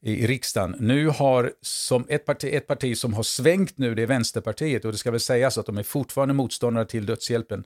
i, 0.00 0.26
riksdagen. 0.26 0.76
Nu 0.80 1.08
har 1.08 1.52
som 1.60 2.06
ett 2.08 2.24
parti, 2.24 2.54
ett 2.54 2.66
parti 2.66 2.98
som 2.98 3.14
har 3.14 3.22
svängt 3.22 3.78
nu, 3.78 3.94
det 3.94 4.02
är 4.02 4.06
Vänsterpartiet 4.06 4.84
och 4.84 4.92
det 4.92 4.98
ska 4.98 5.10
väl 5.10 5.20
sägas 5.20 5.58
att 5.58 5.66
de 5.66 5.78
är 5.78 5.82
fortfarande 5.82 6.34
motståndare 6.34 6.84
till 6.86 7.06
dödshjälpen. 7.06 7.64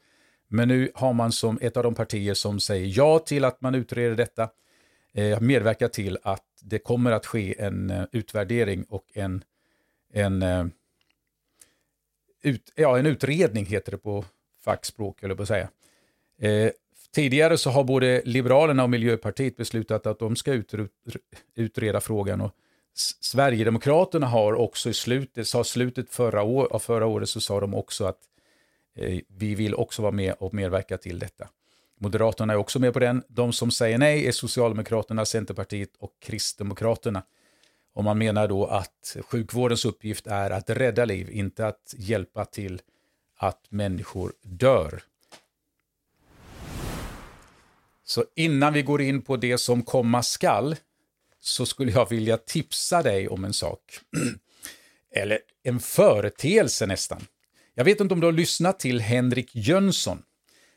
Men 0.48 0.68
nu 0.68 0.90
har 0.94 1.12
man 1.12 1.32
som 1.32 1.58
ett 1.62 1.76
av 1.76 1.82
de 1.82 1.94
partier 1.94 2.34
som 2.34 2.60
säger 2.60 2.98
ja 2.98 3.18
till 3.18 3.44
att 3.44 3.60
man 3.60 3.74
utreder 3.74 4.16
detta 4.16 4.48
eh, 5.14 5.40
medverkat 5.40 5.92
till 5.92 6.18
att 6.22 6.44
det 6.62 6.78
kommer 6.78 7.12
att 7.12 7.26
ske 7.26 7.60
en 7.60 7.90
uh, 7.90 8.04
utvärdering 8.12 8.84
och 8.84 9.04
en, 9.14 9.44
en, 10.12 10.42
uh, 10.42 10.66
ut, 12.42 12.72
ja, 12.74 12.98
en 12.98 13.06
utredning, 13.06 13.66
heter 13.66 13.92
det 13.92 13.98
på 13.98 14.24
fackspråk, 14.64 15.22
eller 15.22 15.34
på 15.34 15.42
att 15.42 15.48
säga. 15.48 15.68
Eh, 16.38 16.70
tidigare 17.14 17.58
så 17.58 17.70
har 17.70 17.84
både 17.84 18.22
Liberalerna 18.24 18.82
och 18.82 18.90
Miljöpartiet 18.90 19.56
beslutat 19.56 20.06
att 20.06 20.18
de 20.18 20.36
ska 20.36 20.62
utreda 21.56 22.00
frågan. 22.00 22.40
Och 22.40 22.52
Sverigedemokraterna 23.20 24.26
har 24.26 24.52
också 24.52 24.90
i 24.90 24.94
slutet, 24.94 25.48
sa 25.48 25.64
slutet 25.64 26.10
förra 26.10 26.42
år, 26.42 26.68
av 26.72 26.78
förra 26.78 27.06
året 27.06 27.28
så 27.28 27.40
sa 27.40 27.60
de 27.60 27.74
också 27.74 28.04
att 28.04 28.18
eh, 28.96 29.20
vi 29.28 29.54
vill 29.54 29.74
också 29.74 30.02
vara 30.02 30.12
med 30.12 30.34
och 30.38 30.54
medverka 30.54 30.98
till 30.98 31.18
detta. 31.18 31.48
Moderaterna 32.00 32.52
är 32.52 32.56
också 32.56 32.78
med 32.78 32.92
på 32.92 32.98
den. 32.98 33.22
De 33.28 33.52
som 33.52 33.70
säger 33.70 33.98
nej 33.98 34.26
är 34.26 34.32
Socialdemokraterna, 34.32 35.24
Centerpartiet 35.24 35.90
och 35.98 36.12
Kristdemokraterna. 36.20 37.22
Och 37.94 38.04
man 38.04 38.18
menar 38.18 38.48
då 38.48 38.66
att 38.66 39.16
sjukvårdens 39.30 39.84
uppgift 39.84 40.26
är 40.26 40.50
att 40.50 40.70
rädda 40.70 41.04
liv, 41.04 41.30
inte 41.30 41.66
att 41.66 41.94
hjälpa 41.96 42.44
till 42.44 42.80
att 43.36 43.66
människor 43.68 44.32
dör. 44.42 45.02
Så 48.08 48.24
innan 48.36 48.72
vi 48.72 48.82
går 48.82 49.02
in 49.02 49.22
på 49.22 49.36
det 49.36 49.58
som 49.58 49.82
komma 49.82 50.22
skall 50.22 50.76
så 51.40 51.66
skulle 51.66 51.92
jag 51.92 52.10
vilja 52.10 52.36
tipsa 52.36 53.02
dig 53.02 53.28
om 53.28 53.44
en 53.44 53.52
sak. 53.52 53.80
Eller 55.14 55.38
en 55.62 55.80
företeelse 55.80 56.86
nästan. 56.86 57.26
Jag 57.74 57.84
vet 57.84 58.00
inte 58.00 58.14
om 58.14 58.20
du 58.20 58.26
har 58.26 58.32
lyssnat 58.32 58.80
till 58.80 59.00
Henrik 59.00 59.50
Jönsson. 59.56 60.22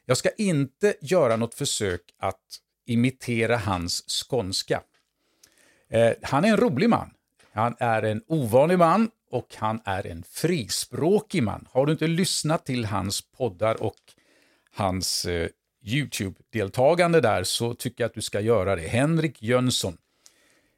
Jag 0.06 0.18
ska 0.18 0.30
inte 0.38 0.94
göra 1.02 1.36
något 1.36 1.54
försök 1.54 2.02
att 2.20 2.60
imitera 2.86 3.58
hans 3.58 4.04
skånska. 4.08 4.82
Eh, 5.90 6.14
han 6.22 6.46
är 6.46 6.50
en 6.50 6.58
rolig 6.58 6.90
man. 6.90 7.12
Han 7.52 7.76
är 7.80 8.04
en 8.04 8.24
ovanlig 8.28 8.78
man 8.78 9.12
och 9.30 9.56
han 9.56 9.82
är 9.86 10.08
en 10.08 10.24
frispråkig 10.24 11.44
man. 11.44 11.68
Har 11.72 11.86
du 11.86 11.92
inte 11.92 12.08
lyssnat 12.08 12.66
till 12.66 12.86
hans 12.86 13.22
poddar 13.22 13.84
och 13.84 14.00
hans 14.72 15.26
eh, 15.26 15.50
YouTube-deltagande 15.84 17.22
där 17.22 17.44
så 17.44 17.74
tycker 17.74 18.04
jag 18.04 18.10
att 18.10 18.14
du 18.14 18.22
ska 18.22 18.40
göra 18.40 18.76
det. 18.76 18.88
Henrik 18.88 19.44
Jönsson. 19.44 19.98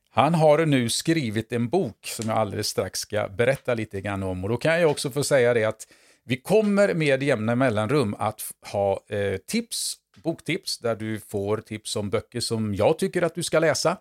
Han 0.09 0.33
har 0.33 0.65
nu 0.65 0.89
skrivit 0.89 1.51
en 1.51 1.69
bok 1.69 2.05
som 2.05 2.29
jag 2.29 2.37
alldeles 2.37 2.67
strax 2.67 2.99
ska 2.99 3.27
berätta 3.27 3.73
lite 3.73 4.01
grann 4.01 4.23
om 4.23 4.43
och 4.43 4.49
då 4.49 4.57
kan 4.57 4.81
jag 4.81 4.91
också 4.91 5.11
få 5.11 5.23
säga 5.23 5.53
det 5.53 5.63
att 5.63 5.87
vi 6.23 6.37
kommer 6.37 6.93
med 6.93 7.23
jämna 7.23 7.55
mellanrum 7.55 8.15
att 8.19 8.41
ha 8.71 9.03
eh, 9.07 9.37
tips, 9.37 9.95
boktips, 10.23 10.79
där 10.79 10.95
du 10.95 11.19
får 11.19 11.57
tips 11.57 11.95
om 11.95 12.09
böcker 12.09 12.39
som 12.39 12.75
jag 12.75 12.99
tycker 12.99 13.21
att 13.21 13.35
du 13.35 13.43
ska 13.43 13.59
läsa. 13.59 13.97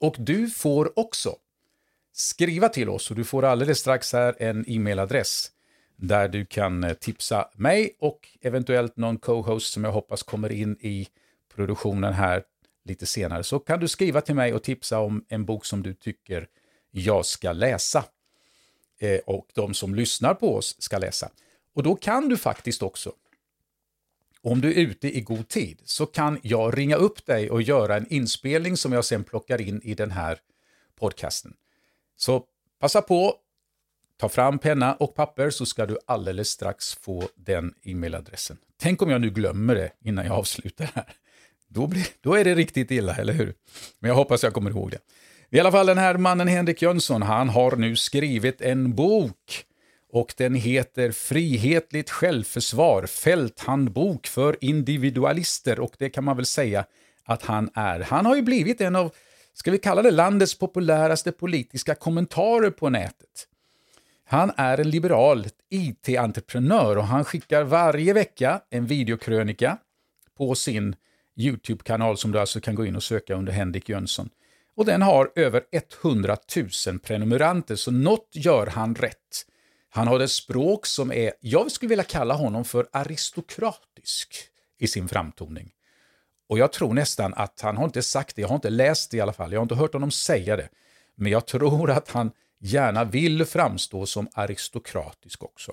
Och 0.00 0.16
du 0.18 0.50
får 0.50 0.98
också 0.98 1.36
skriva 2.12 2.68
till 2.68 2.88
oss 2.88 3.10
och 3.10 3.16
du 3.16 3.24
får 3.24 3.44
alldeles 3.44 3.78
strax 3.78 4.12
här 4.12 4.34
en 4.38 4.64
e-mailadress 4.68 5.50
där 5.98 6.28
du 6.28 6.44
kan 6.44 6.84
eh, 6.84 6.94
tipsa 6.94 7.48
mig 7.54 7.96
och 7.98 8.28
eventuellt 8.40 8.96
någon 8.96 9.18
co-host 9.18 9.72
som 9.72 9.84
jag 9.84 9.92
hoppas 9.92 10.22
kommer 10.22 10.52
in 10.52 10.76
i 10.80 11.08
produktionen 11.54 12.12
här 12.12 12.42
lite 12.84 13.06
senare. 13.06 13.42
Så 13.42 13.58
kan 13.58 13.80
du 13.80 13.88
skriva 13.88 14.20
till 14.20 14.34
mig 14.34 14.54
och 14.54 14.62
tipsa 14.62 14.98
om 14.98 15.24
en 15.28 15.44
bok 15.44 15.64
som 15.64 15.82
du 15.82 15.94
tycker 15.94 16.48
jag 16.90 17.26
ska 17.26 17.52
läsa. 17.52 18.04
Eh, 18.98 19.18
och 19.26 19.46
de 19.54 19.74
som 19.74 19.94
lyssnar 19.94 20.34
på 20.34 20.56
oss 20.56 20.82
ska 20.82 20.98
läsa. 20.98 21.30
Och 21.74 21.82
då 21.82 21.96
kan 21.96 22.28
du 22.28 22.36
faktiskt 22.36 22.82
också, 22.82 23.12
om 24.42 24.60
du 24.60 24.70
är 24.70 24.78
ute 24.78 25.16
i 25.18 25.20
god 25.20 25.48
tid, 25.48 25.80
så 25.84 26.06
kan 26.06 26.40
jag 26.42 26.78
ringa 26.78 26.96
upp 26.96 27.26
dig 27.26 27.50
och 27.50 27.62
göra 27.62 27.96
en 27.96 28.12
inspelning 28.12 28.76
som 28.76 28.92
jag 28.92 29.04
sen 29.04 29.24
plockar 29.24 29.60
in 29.60 29.80
i 29.82 29.94
den 29.94 30.10
här 30.10 30.38
podcasten. 30.96 31.54
Så 32.16 32.44
passa 32.78 33.02
på, 33.02 33.34
ta 34.18 34.28
fram 34.28 34.58
penna 34.58 34.94
och 34.94 35.14
papper 35.14 35.50
så 35.50 35.66
ska 35.66 35.86
du 35.86 35.98
alldeles 36.06 36.48
strax 36.48 36.94
få 36.94 37.28
den 37.34 37.74
e-mailadressen. 37.82 38.56
Tänk 38.80 39.02
om 39.02 39.10
jag 39.10 39.20
nu 39.20 39.30
glömmer 39.30 39.74
det 39.74 39.90
innan 40.04 40.26
jag 40.26 40.34
avslutar 40.34 40.90
här. 40.94 41.14
Då, 41.68 41.86
blir, 41.86 42.06
då 42.20 42.34
är 42.34 42.44
det 42.44 42.54
riktigt 42.54 42.90
illa, 42.90 43.14
eller 43.14 43.32
hur? 43.32 43.54
Men 43.98 44.08
jag 44.08 44.14
hoppas 44.14 44.42
jag 44.42 44.52
kommer 44.54 44.70
ihåg 44.70 44.90
det. 44.90 44.98
I 45.50 45.60
alla 45.60 45.72
fall 45.72 45.86
den 45.86 45.98
här 45.98 46.16
mannen 46.16 46.48
Henrik 46.48 46.82
Jönsson, 46.82 47.22
han 47.22 47.48
har 47.48 47.76
nu 47.76 47.96
skrivit 47.96 48.60
en 48.60 48.94
bok 48.94 49.64
och 50.12 50.34
den 50.36 50.54
heter 50.54 51.12
Frihetligt 51.12 52.10
självförsvar, 52.10 53.06
fälthandbok 53.06 54.26
för 54.26 54.56
individualister 54.60 55.80
och 55.80 55.92
det 55.98 56.10
kan 56.10 56.24
man 56.24 56.36
väl 56.36 56.46
säga 56.46 56.84
att 57.24 57.42
han 57.42 57.70
är. 57.74 58.00
Han 58.00 58.26
har 58.26 58.36
ju 58.36 58.42
blivit 58.42 58.80
en 58.80 58.96
av, 58.96 59.14
ska 59.54 59.70
vi 59.70 59.78
kalla 59.78 60.02
det 60.02 60.10
landets 60.10 60.58
populäraste 60.58 61.32
politiska 61.32 61.94
kommentarer 61.94 62.70
på 62.70 62.90
nätet. 62.90 63.48
Han 64.30 64.52
är 64.56 64.80
en 64.80 64.90
liberal 64.90 65.46
IT-entreprenör 65.70 66.98
och 66.98 67.04
han 67.04 67.24
skickar 67.24 67.64
varje 67.64 68.12
vecka 68.12 68.60
en 68.70 68.86
videokrönika 68.86 69.78
på 70.38 70.54
sin 70.54 70.96
YouTube-kanal 71.36 72.16
som 72.16 72.32
du 72.32 72.40
alltså 72.40 72.60
kan 72.60 72.74
gå 72.74 72.86
in 72.86 72.96
och 72.96 73.02
söka 73.02 73.34
under 73.34 73.52
Henrik 73.52 73.88
Jönsson. 73.88 74.30
Och 74.76 74.84
den 74.84 75.02
har 75.02 75.32
över 75.34 75.62
100 76.02 76.36
000 76.86 76.98
prenumeranter, 76.98 77.76
så 77.76 77.90
något 77.90 78.28
gör 78.32 78.66
han 78.66 78.94
rätt. 78.94 79.46
Han 79.90 80.08
har 80.08 80.20
ett 80.20 80.30
språk 80.30 80.86
som 80.86 81.12
är, 81.12 81.32
jag 81.40 81.72
skulle 81.72 81.88
vilja 81.88 82.04
kalla 82.04 82.34
honom 82.34 82.64
för 82.64 82.88
aristokratisk 82.92 84.34
i 84.78 84.86
sin 84.86 85.08
framtoning. 85.08 85.70
Och 86.48 86.58
jag 86.58 86.72
tror 86.72 86.94
nästan 86.94 87.34
att 87.34 87.60
han 87.60 87.76
har 87.76 87.84
inte 87.84 88.02
sagt 88.02 88.36
det, 88.36 88.42
jag 88.42 88.48
har 88.48 88.54
inte 88.54 88.70
läst 88.70 89.10
det 89.10 89.16
i 89.16 89.20
alla 89.20 89.32
fall, 89.32 89.52
jag 89.52 89.60
har 89.60 89.64
inte 89.64 89.74
hört 89.74 89.92
honom 89.92 90.10
säga 90.10 90.56
det. 90.56 90.68
Men 91.14 91.32
jag 91.32 91.46
tror 91.46 91.90
att 91.90 92.10
han 92.10 92.30
gärna 92.58 93.04
vill 93.04 93.44
framstå 93.44 94.06
som 94.06 94.28
aristokratisk 94.32 95.44
också. 95.44 95.72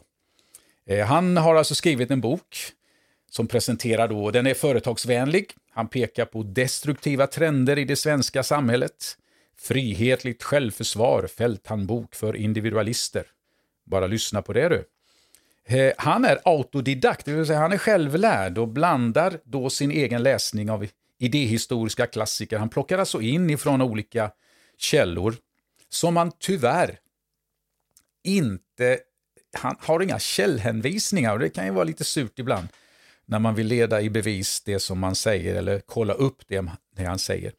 Eh, 0.87 1.05
han 1.05 1.37
har 1.37 1.55
alltså 1.55 1.75
skrivit 1.75 2.11
en 2.11 2.21
bok 2.21 2.57
som 3.29 3.47
presenterar 3.47 4.07
då, 4.07 4.31
den 4.31 4.47
är 4.47 4.53
företagsvänlig, 4.53 5.51
han 5.71 5.87
pekar 5.87 6.25
på 6.25 6.43
destruktiva 6.43 7.27
trender 7.27 7.77
i 7.77 7.85
det 7.85 7.95
svenska 7.95 8.43
samhället, 8.43 9.17
frihetligt 9.57 10.43
självförsvar, 10.43 11.27
fälthandbok 11.27 12.15
för 12.15 12.35
individualister. 12.35 13.23
Bara 13.85 14.07
lyssna 14.07 14.41
på 14.41 14.53
det 14.53 14.69
du. 14.69 14.85
Eh, 15.77 15.93
han 15.97 16.25
är 16.25 16.39
autodidakt, 16.45 17.25
det 17.25 17.33
vill 17.33 17.45
säga 17.45 17.59
han 17.59 17.73
är 17.73 17.77
självlärd 17.77 18.57
och 18.57 18.67
blandar 18.67 19.39
då 19.43 19.69
sin 19.69 19.91
egen 19.91 20.23
läsning 20.23 20.69
av 20.69 20.87
idéhistoriska 21.19 22.07
klassiker. 22.07 22.57
Han 22.57 22.69
plockar 22.69 22.97
alltså 22.97 23.21
in 23.21 23.49
ifrån 23.49 23.81
olika 23.81 24.31
källor 24.77 25.35
som 25.95 26.13
man 26.13 26.31
tyvärr 26.39 26.99
inte... 28.23 28.99
Han 29.57 29.75
har 29.79 29.99
inga 29.99 30.19
källhänvisningar 30.19 31.33
och 31.33 31.39
det 31.39 31.49
kan 31.49 31.65
ju 31.65 31.71
vara 31.71 31.83
lite 31.83 32.03
surt 32.03 32.39
ibland 32.39 32.67
när 33.25 33.39
man 33.39 33.55
vill 33.55 33.67
leda 33.67 34.01
i 34.01 34.09
bevis 34.09 34.61
det 34.61 34.79
som 34.79 34.99
man 34.99 35.15
säger 35.15 35.55
eller 35.55 35.79
kolla 35.79 36.13
upp 36.13 36.47
det, 36.47 36.65
det 36.95 37.03
han 37.03 37.19
säger. 37.19 37.53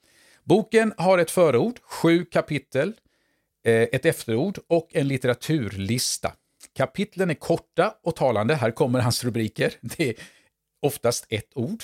Boken 0.45 0.95
har 0.97 1.19
ett 1.19 1.31
förord, 1.31 1.79
sju 1.83 2.25
kapitel, 2.25 2.93
eh, 3.65 3.83
ett 3.83 4.05
efterord 4.05 4.59
och 4.67 4.89
en 4.93 5.09
litteraturlista. 5.09 6.33
Kapitlen 6.75 7.31
är 7.31 7.35
korta 7.35 7.95
och 8.03 8.17
talande. 8.17 8.55
Här 8.55 8.71
kommer 8.71 9.01
hans 9.01 9.25
rubriker. 9.25 9.73
Det 9.81 10.09
är 10.09 10.15
oftast 10.83 11.27
ett 11.29 11.51
ord. 11.55 11.83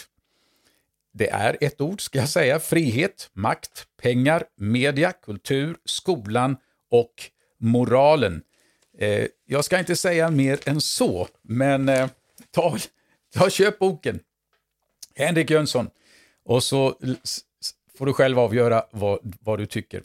Det 1.12 1.31
är 1.31 1.57
ett 1.61 1.81
ord, 1.81 2.01
ska 2.01 2.18
jag 2.18 2.29
säga. 2.29 2.61
Frihet, 2.61 3.31
makt, 3.33 3.87
pengar, 4.03 4.44
media, 4.57 5.12
kultur, 5.12 5.77
skolan 5.85 6.57
och 6.90 7.14
moralen. 7.59 8.42
Eh, 8.98 9.27
jag 9.46 9.64
ska 9.64 9.79
inte 9.79 9.96
säga 9.96 10.31
mer 10.31 10.59
än 10.64 10.81
så, 10.81 11.29
men 11.42 11.88
eh, 11.88 12.09
ta, 12.51 12.79
ta 13.35 13.51
köp 13.51 13.79
boken. 13.79 14.20
Henrik 15.14 15.51
Jönsson. 15.51 15.90
Och 16.44 16.62
så 16.62 16.94
får 17.98 18.07
du 18.07 18.12
själv 18.12 18.38
avgöra 18.38 18.85
vad, 18.90 19.18
vad 19.40 19.59
du 19.59 19.66
tycker. 19.66 20.03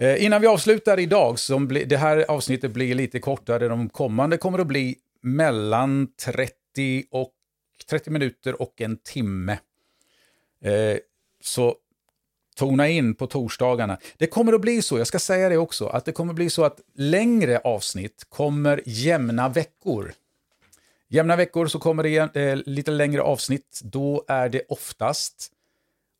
Eh, 0.00 0.24
innan 0.24 0.40
vi 0.40 0.46
avslutar 0.46 1.00
idag, 1.00 1.38
som 1.38 1.68
bli, 1.68 1.84
det 1.84 1.96
här 1.96 2.30
avsnittet 2.30 2.70
blir 2.70 2.94
lite 2.94 3.20
kortare, 3.20 3.68
de 3.68 3.88
kommande 3.88 4.36
kommer 4.36 4.58
att 4.58 4.66
bli 4.66 4.96
mellan 5.22 6.08
30, 6.24 7.04
och, 7.10 7.32
30 7.90 8.10
minuter 8.10 8.62
och 8.62 8.80
en 8.80 8.96
timme. 8.96 9.58
Eh, 10.66 10.98
så 11.40 11.76
tona 12.56 12.88
in 12.88 13.14
på 13.14 13.26
torsdagarna. 13.26 13.98
Det 14.16 14.26
kommer 14.26 14.52
att 14.52 14.60
bli 14.60 14.82
så, 14.82 14.98
jag 14.98 15.06
ska 15.06 15.18
säga 15.18 15.48
det 15.48 15.56
också, 15.56 15.86
att 15.86 16.04
det 16.04 16.12
kommer 16.12 16.32
att 16.32 16.36
bli 16.36 16.50
så 16.50 16.64
att 16.64 16.80
längre 16.94 17.58
avsnitt 17.58 18.26
kommer 18.28 18.82
jämna 18.86 19.48
veckor. 19.48 20.12
Jämna 21.08 21.36
veckor 21.36 21.66
så 21.66 21.78
kommer 21.78 22.02
det 22.02 22.36
eh, 22.36 22.56
lite 22.66 22.90
längre 22.90 23.22
avsnitt. 23.22 23.80
Då 23.84 24.24
är 24.28 24.48
det 24.48 24.62
oftast, 24.68 25.52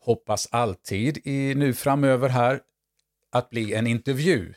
hoppas 0.04 0.48
alltid 0.50 1.18
i, 1.24 1.54
nu 1.54 1.74
framöver 1.74 2.28
här, 2.28 2.61
att 3.30 3.50
bli 3.50 3.74
en 3.74 3.87
intervju. 3.87 4.52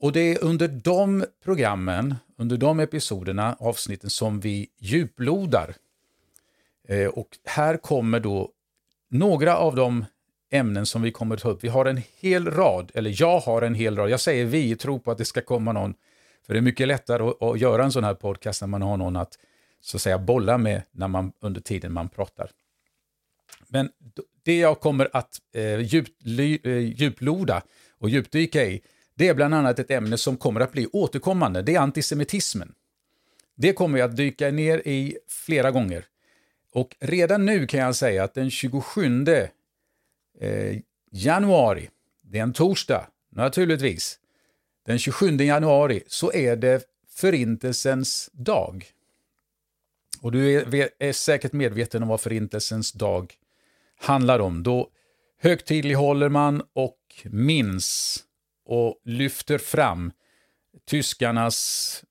Och 0.00 0.12
det 0.12 0.20
är 0.20 0.44
under 0.44 0.68
de 0.68 1.24
programmen, 1.44 2.14
under 2.36 2.56
de 2.56 2.80
episoderna, 2.80 3.56
avsnitten 3.60 4.10
som 4.10 4.40
vi 4.40 4.68
djuplodar. 4.78 5.74
Eh, 6.88 7.06
och 7.06 7.28
här 7.44 7.76
kommer 7.76 8.20
då 8.20 8.52
några 9.08 9.56
av 9.56 9.76
de 9.76 10.04
ämnen 10.50 10.86
som 10.86 11.02
vi 11.02 11.10
kommer 11.10 11.34
att 11.34 11.42
ta 11.42 11.50
upp. 11.50 11.64
Vi 11.64 11.68
har 11.68 11.86
en 11.86 12.02
hel 12.20 12.50
rad, 12.50 12.90
eller 12.94 13.14
jag 13.20 13.40
har 13.40 13.62
en 13.62 13.74
hel 13.74 13.96
rad. 13.96 14.10
Jag 14.10 14.20
säger 14.20 14.44
vi, 14.44 14.76
tror 14.76 14.98
på 14.98 15.10
att 15.10 15.18
det 15.18 15.24
ska 15.24 15.40
komma 15.40 15.72
någon. 15.72 15.94
För 16.46 16.54
det 16.54 16.60
är 16.60 16.62
mycket 16.62 16.88
lättare 16.88 17.22
att, 17.22 17.42
att 17.42 17.60
göra 17.60 17.84
en 17.84 17.92
sån 17.92 18.04
här 18.04 18.14
podcast 18.14 18.60
när 18.60 18.68
man 18.68 18.82
har 18.82 18.96
någon 18.96 19.16
att 19.16 19.38
så 19.80 19.96
att 19.96 20.02
säga 20.02 20.18
bolla 20.18 20.58
med 20.58 20.82
när 20.90 21.08
man, 21.08 21.32
under 21.40 21.60
tiden 21.60 21.92
man 21.92 22.08
pratar. 22.08 22.50
Men 23.68 23.90
det 24.42 24.58
jag 24.58 24.80
kommer 24.80 25.08
att 25.12 25.38
eh, 25.54 25.80
djup, 25.80 26.08
eh, 26.64 26.72
djuploda 26.78 27.62
och 27.98 28.08
djupdyka 28.08 28.64
i, 28.64 28.82
det 29.14 29.28
är 29.28 29.34
bland 29.34 29.54
annat 29.54 29.78
ett 29.78 29.90
ämne 29.90 30.18
som 30.18 30.36
kommer 30.36 30.60
att 30.60 30.72
bli 30.72 30.86
återkommande. 30.86 31.62
Det 31.62 31.74
är 31.74 31.80
antisemitismen. 31.80 32.74
Det 33.56 33.72
kommer 33.72 33.98
jag 33.98 34.10
att 34.10 34.16
dyka 34.16 34.50
ner 34.50 34.78
i 34.78 35.18
flera 35.28 35.70
gånger. 35.70 36.04
Och 36.78 36.96
redan 37.00 37.46
nu 37.46 37.66
kan 37.66 37.80
jag 37.80 37.96
säga 37.96 38.24
att 38.24 38.34
den 38.34 38.50
27 38.50 39.26
eh, 40.40 40.78
januari, 41.10 41.90
det 42.22 42.38
är 42.38 42.42
en 42.42 42.52
torsdag 42.52 43.06
naturligtvis, 43.30 44.18
den 44.86 44.98
27 44.98 45.36
januari 45.36 46.02
så 46.06 46.32
är 46.32 46.56
det 46.56 46.84
Förintelsens 47.08 48.30
dag. 48.32 48.86
Och 50.20 50.32
du 50.32 50.52
är, 50.52 50.90
är 50.98 51.12
säkert 51.12 51.52
medveten 51.52 52.02
om 52.02 52.08
vad 52.08 52.20
Förintelsens 52.20 52.92
dag 52.92 53.34
handlar 54.00 54.38
om. 54.38 54.62
Då 54.62 54.90
högtidlighåller 55.40 56.28
man 56.28 56.62
och 56.72 56.98
minns 57.24 58.18
och 58.64 59.00
lyfter 59.04 59.58
fram 59.58 60.12
tyskarnas 60.86 62.04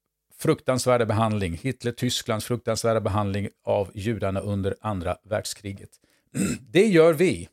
fruktansvärda 0.48 1.06
behandling, 1.06 1.60
Hitler-Tysklands 1.64 2.46
fruktansvärda 2.46 3.02
behandling 3.02 3.50
av 3.64 3.92
judarna 3.94 4.40
under 4.40 4.76
andra 4.82 5.18
världskriget. 5.24 5.90
Det 6.72 6.86
gör 6.86 7.14
vi. 7.14 7.50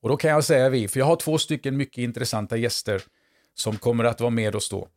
Och 0.00 0.08
då 0.08 0.16
kan 0.16 0.30
jag 0.30 0.44
säga 0.44 0.68
vi, 0.68 0.88
för 0.88 1.00
jag 1.00 1.06
har 1.06 1.16
två 1.16 1.38
stycken 1.38 1.76
mycket 1.76 1.98
intressanta 1.98 2.56
gäster 2.56 3.02
som 3.54 3.76
kommer 3.76 4.04
att 4.04 4.20
vara 4.20 4.30
med 4.30 4.54
oss 4.54 4.68
då. 4.68 4.88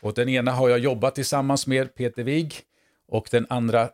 Och 0.00 0.14
den 0.14 0.28
ena 0.28 0.52
har 0.52 0.68
jag 0.68 0.78
jobbat 0.78 1.14
tillsammans 1.14 1.66
med, 1.66 1.94
Peter 1.94 2.24
Wig, 2.24 2.54
och 3.08 3.28
den 3.30 3.46
andra 3.50 3.88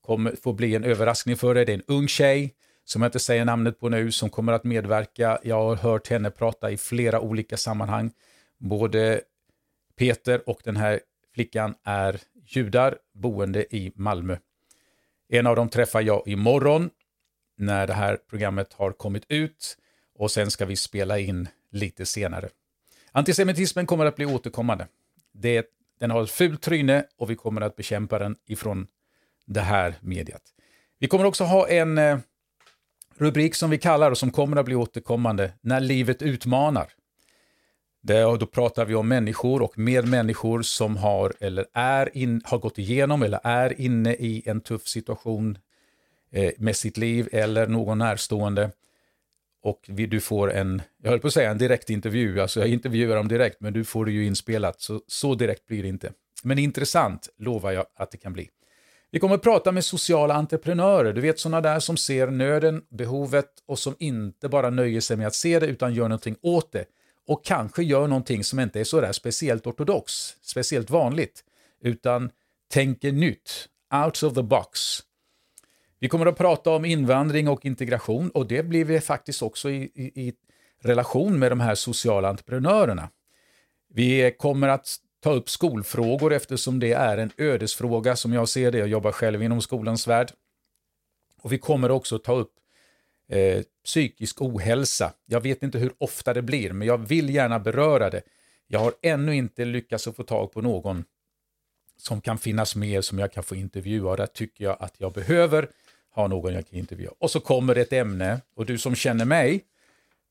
kommer 0.00 0.36
få 0.42 0.52
bli 0.52 0.74
en 0.74 0.84
överraskning 0.84 1.36
för 1.36 1.54
dig. 1.54 1.64
Det 1.64 1.72
är 1.72 1.74
en 1.74 1.96
ung 1.96 2.08
tjej 2.08 2.54
som 2.84 3.02
jag 3.02 3.08
inte 3.08 3.18
säger 3.18 3.44
namnet 3.44 3.80
på 3.80 3.88
nu, 3.88 4.12
som 4.12 4.30
kommer 4.30 4.52
att 4.52 4.64
medverka. 4.64 5.38
Jag 5.42 5.62
har 5.62 5.76
hört 5.76 6.08
henne 6.08 6.30
prata 6.30 6.70
i 6.70 6.76
flera 6.76 7.20
olika 7.20 7.56
sammanhang. 7.56 8.10
Både 8.58 9.20
Peter 9.96 10.48
och 10.48 10.60
den 10.64 10.76
här 10.76 11.00
flickan 11.36 11.74
är 11.84 12.20
judar 12.46 12.98
boende 13.14 13.76
i 13.76 13.92
Malmö. 13.94 14.36
En 15.28 15.46
av 15.46 15.56
dem 15.56 15.68
träffar 15.68 16.00
jag 16.00 16.28
imorgon 16.28 16.90
när 17.58 17.86
det 17.86 17.92
här 17.92 18.16
programmet 18.30 18.72
har 18.72 18.92
kommit 18.92 19.24
ut 19.28 19.76
och 20.18 20.30
sen 20.30 20.50
ska 20.50 20.66
vi 20.66 20.76
spela 20.76 21.18
in 21.18 21.48
lite 21.70 22.06
senare. 22.06 22.48
Antisemitismen 23.12 23.86
kommer 23.86 24.06
att 24.06 24.16
bli 24.16 24.26
återkommande. 24.26 24.86
Det, 25.32 25.66
den 26.00 26.10
har 26.10 26.22
ett 26.22 26.30
fult 26.30 26.62
tryne 26.62 27.04
och 27.16 27.30
vi 27.30 27.36
kommer 27.36 27.60
att 27.60 27.76
bekämpa 27.76 28.18
den 28.18 28.36
ifrån 28.46 28.86
det 29.46 29.60
här 29.60 29.94
mediet. 30.00 30.42
Vi 30.98 31.08
kommer 31.08 31.24
också 31.24 31.44
ha 31.44 31.68
en 31.68 31.98
eh, 31.98 32.18
rubrik 33.16 33.54
som 33.54 33.70
vi 33.70 33.78
kallar 33.78 34.10
och 34.10 34.18
som 34.18 34.30
kommer 34.30 34.56
att 34.56 34.66
bli 34.66 34.74
återkommande, 34.74 35.52
När 35.60 35.80
livet 35.80 36.22
utmanar. 36.22 36.92
Det, 38.06 38.20
då 38.20 38.46
pratar 38.46 38.84
vi 38.84 38.94
om 38.94 39.08
människor 39.08 39.62
och 39.62 39.78
med 39.78 40.08
människor 40.08 40.62
som 40.62 40.96
har, 40.96 41.32
eller 41.40 41.66
är 41.72 42.16
in, 42.16 42.42
har 42.44 42.58
gått 42.58 42.78
igenom 42.78 43.22
eller 43.22 43.40
är 43.44 43.80
inne 43.80 44.12
i 44.12 44.42
en 44.46 44.60
tuff 44.60 44.86
situation 44.86 45.58
eh, 46.32 46.52
med 46.58 46.76
sitt 46.76 46.96
liv 46.96 47.28
eller 47.32 47.66
någon 47.66 47.98
närstående. 47.98 48.70
Och 49.62 49.80
vi, 49.88 50.06
du 50.06 50.20
får 50.20 50.52
en, 50.52 50.82
jag 51.02 51.10
höll 51.10 51.20
på 51.20 51.26
att 51.26 51.32
säga 51.32 51.50
en 51.50 51.58
direktintervju, 51.58 52.40
alltså 52.40 52.60
jag 52.60 52.68
intervjuar 52.68 53.16
dem 53.16 53.28
direkt, 53.28 53.60
men 53.60 53.72
du 53.72 53.84
får 53.84 54.04
det 54.04 54.12
ju 54.12 54.26
inspelat, 54.26 54.80
så, 54.80 55.00
så 55.06 55.34
direkt 55.34 55.66
blir 55.66 55.82
det 55.82 55.88
inte. 55.88 56.12
Men 56.42 56.58
intressant 56.58 57.28
lovar 57.38 57.72
jag 57.72 57.86
att 57.96 58.10
det 58.10 58.18
kan 58.18 58.32
bli. 58.32 58.48
Vi 59.10 59.18
kommer 59.18 59.34
att 59.34 59.42
prata 59.42 59.72
med 59.72 59.84
sociala 59.84 60.34
entreprenörer, 60.34 61.12
du 61.12 61.20
vet 61.20 61.38
sådana 61.38 61.60
där 61.60 61.80
som 61.80 61.96
ser 61.96 62.26
nöden, 62.26 62.82
behovet 62.88 63.50
och 63.66 63.78
som 63.78 63.94
inte 63.98 64.48
bara 64.48 64.70
nöjer 64.70 65.00
sig 65.00 65.16
med 65.16 65.26
att 65.26 65.34
se 65.34 65.58
det 65.58 65.66
utan 65.66 65.94
gör 65.94 66.08
någonting 66.08 66.36
åt 66.42 66.72
det. 66.72 66.84
Och 67.26 67.44
kanske 67.44 67.82
gör 67.82 68.06
någonting 68.06 68.44
som 68.44 68.60
inte 68.60 68.80
är 68.80 68.84
så 68.84 69.00
där 69.00 69.12
speciellt 69.12 69.66
ortodox, 69.66 70.36
speciellt 70.42 70.90
vanligt. 70.90 71.44
utan 71.80 72.30
tänker 72.68 73.12
nytt, 73.12 73.68
out 74.04 74.22
of 74.22 74.34
the 74.34 74.42
box. 74.42 75.00
Vi 75.98 76.08
kommer 76.08 76.26
att 76.26 76.36
prata 76.36 76.70
om 76.70 76.84
invandring 76.84 77.48
och 77.48 77.64
integration 77.64 78.30
och 78.30 78.46
det 78.46 78.62
blir 78.62 78.84
vi 78.84 79.00
faktiskt 79.00 79.42
också 79.42 79.70
i, 79.70 79.90
i, 79.94 80.26
i 80.26 80.32
relation 80.82 81.38
med 81.38 81.52
de 81.52 81.60
här 81.60 81.74
sociala 81.74 82.28
entreprenörerna. 82.28 83.10
Vi 83.88 84.34
kommer 84.38 84.68
att 84.68 84.96
ta 85.20 85.32
upp 85.32 85.50
skolfrågor 85.50 86.32
eftersom 86.32 86.80
det 86.80 86.92
är 86.92 87.18
en 87.18 87.30
ödesfråga 87.36 88.16
som 88.16 88.32
jag 88.32 88.48
ser 88.48 88.72
det. 88.72 88.78
Jag 88.78 88.88
jobbar 88.88 89.12
själv 89.12 89.42
inom 89.42 89.62
skolans 89.62 90.06
värld. 90.06 90.32
Och 91.42 91.52
vi 91.52 91.58
kommer 91.58 91.90
också 91.90 92.18
ta 92.18 92.34
upp 92.34 92.52
eh, 93.28 93.62
psykisk 93.84 94.42
ohälsa. 94.42 95.12
Jag 95.26 95.40
vet 95.40 95.62
inte 95.62 95.78
hur 95.78 95.92
ofta 95.98 96.34
det 96.34 96.42
blir, 96.42 96.72
men 96.72 96.88
jag 96.88 96.98
vill 96.98 97.34
gärna 97.34 97.58
beröra 97.58 98.10
det. 98.10 98.22
Jag 98.66 98.80
har 98.80 98.94
ännu 99.02 99.36
inte 99.36 99.64
lyckats 99.64 100.04
få 100.04 100.22
tag 100.22 100.52
på 100.52 100.62
någon 100.62 101.04
som 101.96 102.20
kan 102.20 102.38
finnas 102.38 102.76
med 102.76 103.04
som 103.04 103.18
jag 103.18 103.32
kan 103.32 103.42
få 103.42 103.54
intervjua. 103.54 104.16
Där 104.16 104.26
tycker 104.26 104.64
jag 104.64 104.76
att 104.80 104.94
jag 104.98 105.12
behöver 105.12 105.68
ha 106.14 106.28
någon 106.28 106.54
jag 106.54 106.68
kan 106.68 106.78
intervjua. 106.78 107.10
Och 107.18 107.30
så 107.30 107.40
kommer 107.40 107.76
ett 107.76 107.92
ämne, 107.92 108.40
och 108.54 108.66
du 108.66 108.78
som 108.78 108.94
känner 108.94 109.24
mig, 109.24 109.64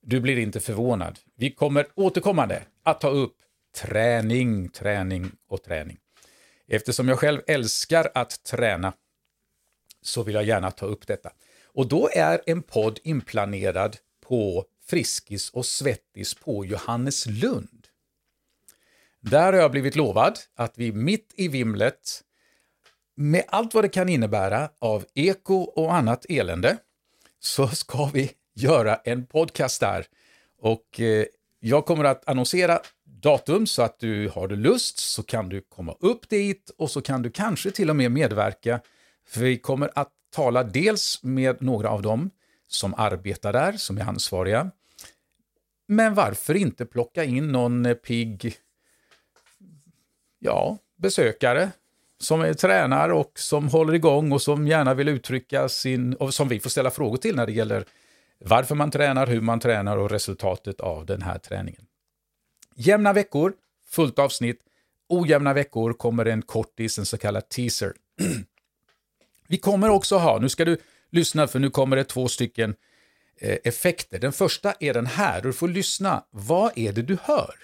du 0.01 0.19
blir 0.19 0.37
inte 0.37 0.59
förvånad. 0.59 1.19
Vi 1.35 1.51
kommer 1.51 1.87
återkommande 1.95 2.63
att 2.83 3.01
ta 3.01 3.09
upp 3.09 3.35
träning, 3.75 4.69
träning 4.69 5.31
och 5.47 5.63
träning. 5.63 5.97
Eftersom 6.67 7.09
jag 7.09 7.19
själv 7.19 7.41
älskar 7.47 8.11
att 8.13 8.43
träna 8.43 8.93
så 10.01 10.23
vill 10.23 10.35
jag 10.35 10.43
gärna 10.43 10.71
ta 10.71 10.85
upp 10.85 11.07
detta. 11.07 11.31
Och 11.75 11.87
då 11.87 12.09
är 12.13 12.41
en 12.45 12.61
podd 12.61 12.99
inplanerad 13.03 13.97
på 14.27 14.65
Friskis 14.85 15.49
och 15.49 15.65
Svettis 15.65 16.33
på 16.33 16.65
Johanneslund. 16.65 17.87
Där 19.19 19.53
har 19.53 19.59
jag 19.59 19.71
blivit 19.71 19.95
lovad 19.95 20.39
att 20.55 20.77
vi 20.77 20.91
mitt 20.91 21.33
i 21.35 21.47
vimlet, 21.47 22.21
med 23.15 23.43
allt 23.47 23.73
vad 23.73 23.83
det 23.83 23.89
kan 23.89 24.09
innebära 24.09 24.69
av 24.79 25.05
eko 25.13 25.55
och 25.55 25.95
annat 25.95 26.25
elände, 26.29 26.77
så 27.39 27.67
ska 27.67 28.09
vi 28.13 28.31
göra 28.53 28.95
en 28.95 29.25
podcast 29.25 29.79
där. 29.79 30.05
Och 30.59 30.99
eh, 30.99 31.25
jag 31.59 31.85
kommer 31.85 32.03
att 32.03 32.29
annonsera 32.29 32.79
datum 33.03 33.67
så 33.67 33.81
att 33.81 33.99
du 33.99 34.29
har 34.29 34.47
du 34.47 34.55
lust 34.55 34.99
så 34.99 35.23
kan 35.23 35.49
du 35.49 35.61
komma 35.61 35.95
upp 35.99 36.29
dit 36.29 36.71
och 36.77 36.91
så 36.91 37.01
kan 37.01 37.21
du 37.21 37.31
kanske 37.31 37.71
till 37.71 37.89
och 37.89 37.95
med 37.95 38.11
medverka. 38.11 38.81
För 39.27 39.41
vi 39.41 39.57
kommer 39.57 39.91
att 39.95 40.14
tala 40.35 40.63
dels 40.63 41.23
med 41.23 41.61
några 41.61 41.89
av 41.89 42.01
dem 42.01 42.29
som 42.67 42.93
arbetar 42.97 43.53
där, 43.53 43.73
som 43.73 43.97
är 43.97 44.01
ansvariga. 44.01 44.71
Men 45.87 46.13
varför 46.13 46.55
inte 46.55 46.85
plocka 46.85 47.23
in 47.23 47.51
någon 47.51 47.95
pigg 48.03 48.55
ja, 50.39 50.77
besökare 50.97 51.71
som 52.19 52.41
är 52.41 52.53
tränar 52.53 53.09
och 53.09 53.31
som 53.35 53.67
håller 53.67 53.93
igång 53.93 54.31
och 54.31 54.41
som 54.41 54.67
gärna 54.67 54.93
vill 54.93 55.09
uttrycka 55.09 55.69
sin, 55.69 56.13
och 56.13 56.33
som 56.33 56.47
vi 56.47 56.59
får 56.59 56.69
ställa 56.69 56.91
frågor 56.91 57.17
till 57.17 57.35
när 57.35 57.45
det 57.45 57.51
gäller 57.51 57.85
varför 58.39 58.75
man 58.75 58.91
tränar, 58.91 59.27
hur 59.27 59.41
man 59.41 59.59
tränar 59.59 59.97
och 59.97 60.09
resultatet 60.09 60.79
av 60.79 61.05
den 61.05 61.21
här 61.21 61.37
träningen. 61.37 61.85
Jämna 62.75 63.13
veckor, 63.13 63.53
fullt 63.87 64.19
avsnitt. 64.19 64.59
Ojämna 65.09 65.53
veckor 65.53 65.93
kommer 65.93 66.25
en 66.25 66.41
kortis, 66.41 66.97
en 66.99 67.05
så 67.05 67.17
kallad 67.17 67.49
teaser. 67.49 67.93
Vi 69.47 69.57
kommer 69.57 69.89
också 69.89 70.17
ha, 70.17 70.39
nu 70.39 70.49
ska 70.49 70.65
du 70.65 70.77
lyssna 71.11 71.47
för 71.47 71.59
nu 71.59 71.69
kommer 71.69 71.95
det 71.95 72.03
två 72.03 72.27
stycken 72.27 72.75
eh, 73.37 73.57
effekter. 73.63 74.19
Den 74.19 74.33
första 74.33 74.73
är 74.79 74.93
den 74.93 75.05
här, 75.05 75.37
och 75.37 75.45
du 75.45 75.53
får 75.53 75.67
lyssna. 75.67 76.25
Vad 76.31 76.71
är 76.75 76.91
det 76.91 77.01
du 77.01 77.17
hör? 77.23 77.55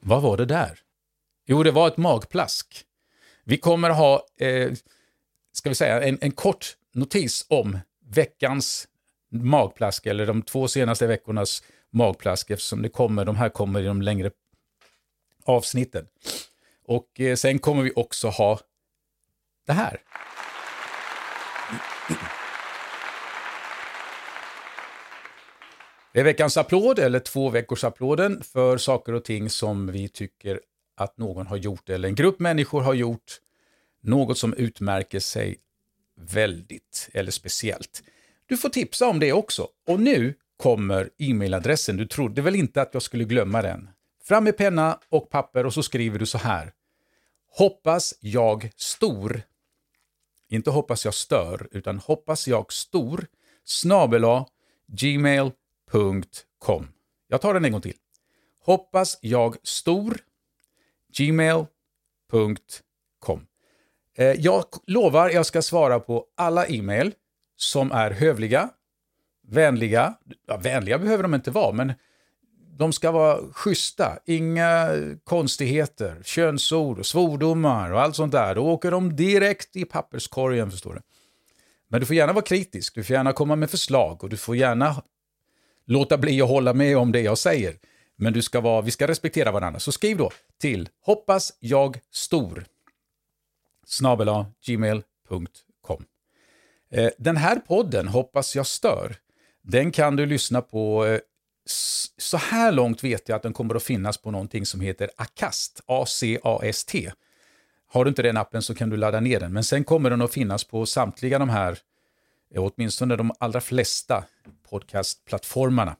Vad 0.00 0.22
var 0.22 0.36
det 0.36 0.44
där? 0.44 0.78
Jo, 1.46 1.62
det 1.62 1.70
var 1.70 1.88
ett 1.88 1.96
magplask. 1.96 2.84
Vi 3.44 3.58
kommer 3.58 3.90
ha, 3.90 4.26
eh, 4.38 4.72
ska 5.52 5.68
vi 5.68 5.74
säga, 5.74 6.02
en, 6.02 6.18
en 6.20 6.32
kort 6.32 6.76
notis 6.94 7.46
om 7.48 7.78
veckans 8.08 8.88
magplask, 9.30 10.06
eller 10.06 10.26
de 10.26 10.42
två 10.42 10.68
senaste 10.68 11.06
veckornas 11.06 11.62
magplask, 11.90 12.50
eftersom 12.50 12.82
det 12.82 12.88
kommer, 12.88 13.24
de 13.24 13.36
här 13.36 13.48
kommer 13.48 13.80
i 13.80 13.84
de 13.84 14.02
längre 14.02 14.30
avsnitten. 15.44 16.06
Och 16.86 17.20
eh, 17.20 17.36
sen 17.36 17.58
kommer 17.58 17.82
vi 17.82 17.92
också 17.96 18.28
ha 18.28 18.60
det 19.66 19.72
här. 19.72 20.00
Det 26.12 26.20
är 26.20 26.24
veckans 26.24 26.56
applåd, 26.56 26.98
eller 26.98 27.18
två 27.18 27.50
veckors 27.50 27.84
applåden, 27.84 28.42
för 28.42 28.78
saker 28.78 29.12
och 29.12 29.24
ting 29.24 29.50
som 29.50 29.86
vi 29.86 30.08
tycker 30.08 30.60
att 30.96 31.18
någon 31.18 31.46
har 31.46 31.56
gjort, 31.56 31.88
eller 31.88 32.08
en 32.08 32.14
grupp 32.14 32.40
människor 32.40 32.80
har 32.80 32.94
gjort, 32.94 33.40
något 34.00 34.38
som 34.38 34.54
utmärker 34.54 35.20
sig 35.20 35.56
väldigt 36.20 37.08
eller 37.12 37.30
speciellt. 37.30 38.02
Du 38.46 38.56
får 38.56 38.68
tipsa 38.68 39.08
om 39.08 39.20
det 39.20 39.32
också. 39.32 39.68
Och 39.86 40.00
nu 40.00 40.34
kommer 40.56 41.10
e-mailadressen. 41.18 41.96
Du 41.96 42.06
trodde 42.06 42.42
väl 42.42 42.54
inte 42.54 42.82
att 42.82 42.90
jag 42.92 43.02
skulle 43.02 43.24
glömma 43.24 43.62
den? 43.62 43.88
Fram 44.24 44.44
med 44.44 44.56
penna 44.56 44.98
och 45.08 45.30
papper 45.30 45.66
och 45.66 45.74
så 45.74 45.82
skriver 45.82 46.18
du 46.18 46.26
så 46.26 46.38
här. 46.38 46.72
Hoppas 47.50 48.14
jag 48.20 48.70
stor. 48.76 49.42
Inte 50.48 50.70
hoppas 50.70 51.04
jag 51.04 51.14
stör, 51.14 51.68
utan 51.70 51.98
hoppas 51.98 52.48
jag 52.48 52.72
stor. 52.72 53.26
snabel 53.64 54.24
gmail.com. 54.86 55.52
Jag 57.28 57.40
tar 57.40 57.54
den 57.54 57.64
en 57.64 57.72
gång 57.72 57.80
till. 57.80 57.96
Hoppas 58.64 59.18
jag 59.20 59.56
stor. 59.62 60.18
gmail.com. 61.16 61.70
Eh, 64.16 64.26
jag 64.26 64.64
lovar, 64.86 65.30
jag 65.30 65.46
ska 65.46 65.62
svara 65.62 66.00
på 66.00 66.26
alla 66.34 66.66
e-mail 66.66 67.14
som 67.56 67.92
är 67.92 68.10
hövliga, 68.10 68.70
vänliga. 69.48 70.14
Ja, 70.46 70.56
vänliga 70.56 70.98
behöver 70.98 71.22
de 71.22 71.34
inte 71.34 71.50
vara, 71.50 71.72
men 71.72 71.92
de 72.78 72.92
ska 72.92 73.10
vara 73.10 73.52
schyssta. 73.52 74.18
Inga 74.26 74.88
konstigheter, 75.24 76.22
könsord, 76.24 77.06
svordomar 77.06 77.92
och 77.92 78.00
allt 78.00 78.16
sånt 78.16 78.32
där. 78.32 78.54
Då 78.54 78.66
åker 78.66 78.90
de 78.90 79.16
direkt 79.16 79.76
i 79.76 79.84
papperskorgen, 79.84 80.70
förstår 80.70 80.94
du. 80.94 81.00
Men 81.88 82.00
du 82.00 82.06
får 82.06 82.16
gärna 82.16 82.32
vara 82.32 82.44
kritisk, 82.44 82.94
du 82.94 83.04
får 83.04 83.14
gärna 83.14 83.32
komma 83.32 83.56
med 83.56 83.70
förslag 83.70 84.24
och 84.24 84.30
du 84.30 84.36
får 84.36 84.56
gärna 84.56 85.02
låta 85.86 86.18
bli 86.18 86.42
att 86.42 86.48
hålla 86.48 86.74
med 86.74 86.98
om 86.98 87.12
det 87.12 87.20
jag 87.20 87.38
säger. 87.38 87.76
Men 88.16 88.32
du 88.32 88.42
ska 88.42 88.60
vara, 88.60 88.80
vi 88.80 88.90
ska 88.90 89.08
respektera 89.08 89.52
varandra. 89.52 89.80
Så 89.80 89.92
skriv 89.92 90.16
då 90.16 90.30
till 90.60 90.88
hoppas 91.00 91.52
jag 91.60 91.98
stor 92.10 92.64
gmail.com. 94.66 96.04
Eh, 96.90 97.10
den 97.18 97.36
här 97.36 97.56
podden, 97.56 98.08
Hoppas 98.08 98.56
jag 98.56 98.66
stör, 98.66 99.16
den 99.62 99.92
kan 99.92 100.16
du 100.16 100.26
lyssna 100.26 100.62
på 100.62 101.06
eh, 101.06 101.20
så 101.64 102.36
här 102.36 102.72
långt 102.72 103.04
vet 103.04 103.28
jag 103.28 103.36
att 103.36 103.42
den 103.42 103.52
kommer 103.52 103.74
att 103.74 103.82
finnas 103.82 104.18
på 104.18 104.30
någonting 104.30 104.66
som 104.66 104.80
heter 104.80 105.10
Acast, 105.16 105.80
A-C-A-S-T. 105.86 107.12
Har 107.86 108.04
du 108.04 108.08
inte 108.08 108.22
den 108.22 108.36
appen 108.36 108.62
så 108.62 108.74
kan 108.74 108.90
du 108.90 108.96
ladda 108.96 109.20
ner 109.20 109.40
den, 109.40 109.52
men 109.52 109.64
sen 109.64 109.84
kommer 109.84 110.10
den 110.10 110.22
att 110.22 110.32
finnas 110.32 110.64
på 110.64 110.86
samtliga 110.86 111.38
de 111.38 111.48
här, 111.48 111.78
eh, 112.54 112.64
åtminstone 112.64 113.16
de 113.16 113.32
allra 113.38 113.60
flesta 113.60 114.24
podcastplattformarna. 114.70 115.96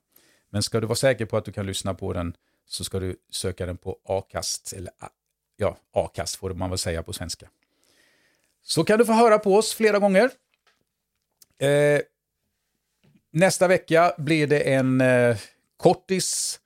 Men 0.51 0.63
ska 0.63 0.81
du 0.81 0.87
vara 0.87 0.97
säker 0.97 1.27
på 1.27 1.37
att 1.37 1.45
du 1.45 1.53
kan 1.53 1.67
lyssna 1.67 1.95
på 1.95 2.13
den 2.13 2.37
så 2.67 2.85
ska 2.85 3.01
du 3.01 3.17
söka 3.31 3.67
den 3.67 3.77
på 3.77 3.99
Acast, 4.05 4.73
eller 4.73 4.93
ah, 4.99 5.09
ja, 5.57 5.77
Acast 5.93 6.37
får 6.37 6.55
man 6.55 6.71
väl 6.71 6.79
säga 6.79 7.03
på 7.03 7.13
svenska. 7.13 7.49
Så 8.63 8.85
kan 8.85 8.99
du 8.99 9.05
få 9.05 9.13
höra 9.13 9.39
på 9.39 9.57
oss 9.57 9.75
flera 9.75 9.99
gånger. 9.99 10.31
Eh, 11.59 12.01
nästa 13.33 13.69
vecka 13.69 14.15
blir 14.19 14.47
det 14.47 14.61
en 14.61 15.01
eh, 15.01 15.37
kortis. 15.77 16.59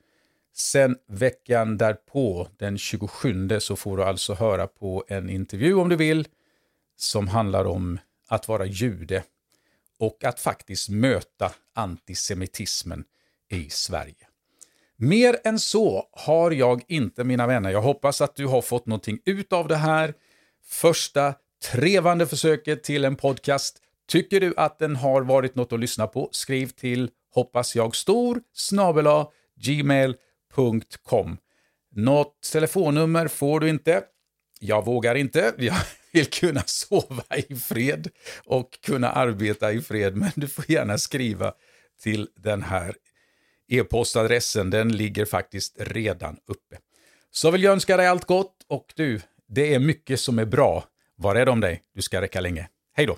Sen 0.54 0.96
veckan 1.08 1.76
därpå, 1.76 2.48
den 2.56 2.78
27, 2.78 3.60
så 3.60 3.76
får 3.76 3.96
du 3.96 4.04
alltså 4.04 4.34
höra 4.34 4.66
på 4.66 5.04
en 5.08 5.30
intervju 5.30 5.74
om 5.74 5.88
du 5.88 5.96
vill, 5.96 6.28
som 6.96 7.28
handlar 7.28 7.64
om 7.64 7.98
att 8.28 8.48
vara 8.48 8.66
jude 8.66 9.22
och 9.98 10.24
att 10.24 10.40
faktiskt 10.40 10.88
möta 10.88 11.52
antisemitismen 11.74 13.04
i 13.50 13.70
Sverige. 13.70 14.26
Mer 14.96 15.36
än 15.44 15.58
så 15.58 16.08
har 16.12 16.50
jag 16.50 16.82
inte, 16.88 17.24
mina 17.24 17.46
vänner. 17.46 17.70
Jag 17.70 17.82
hoppas 17.82 18.20
att 18.20 18.36
du 18.36 18.46
har 18.46 18.62
fått 18.62 18.86
någonting 18.86 19.18
ut 19.24 19.52
av 19.52 19.68
det 19.68 19.76
här 19.76 20.14
första 20.64 21.34
trevande 21.72 22.26
försöket 22.26 22.82
till 22.82 23.04
en 23.04 23.16
podcast. 23.16 23.82
Tycker 24.08 24.40
du 24.40 24.54
att 24.56 24.78
den 24.78 24.96
har 24.96 25.22
varit 25.22 25.54
något 25.54 25.72
att 25.72 25.80
lyssna 25.80 26.06
på? 26.06 26.28
Skriv 26.32 26.66
till 26.66 27.10
hoppas 27.34 27.76
jag 27.76 27.96
stor 27.96 28.40
snabela 28.52 29.26
gmail.com. 29.60 31.36
Något 31.94 32.40
telefonnummer 32.52 33.28
får 33.28 33.60
du 33.60 33.68
inte. 33.68 34.02
Jag 34.60 34.84
vågar 34.84 35.14
inte. 35.14 35.54
Jag 35.58 35.74
vill 36.12 36.26
kunna 36.26 36.62
sova 36.66 37.24
i 37.48 37.54
fred 37.56 38.08
och 38.44 38.78
kunna 38.80 39.10
arbeta 39.10 39.72
i 39.72 39.80
fred, 39.80 40.16
men 40.16 40.30
du 40.34 40.48
får 40.48 40.70
gärna 40.70 40.98
skriva 40.98 41.52
till 42.02 42.28
den 42.36 42.62
här 42.62 42.94
E-postadressen 43.68 44.70
den 44.70 44.96
ligger 44.96 45.24
faktiskt 45.24 45.76
redan 45.80 46.36
uppe. 46.46 46.78
Så 47.30 47.50
vill 47.50 47.62
jag 47.62 47.72
önska 47.72 47.96
dig 47.96 48.06
allt 48.06 48.24
gott 48.24 48.54
och 48.68 48.92
du, 48.96 49.20
det 49.48 49.74
är 49.74 49.78
mycket 49.78 50.20
som 50.20 50.38
är 50.38 50.44
bra. 50.44 50.84
Var 51.16 51.34
rädd 51.34 51.48
om 51.48 51.60
dig, 51.60 51.82
du 51.94 52.02
ska 52.02 52.20
räcka 52.20 52.40
länge. 52.40 52.68
Hej 52.96 53.06
då! 53.06 53.16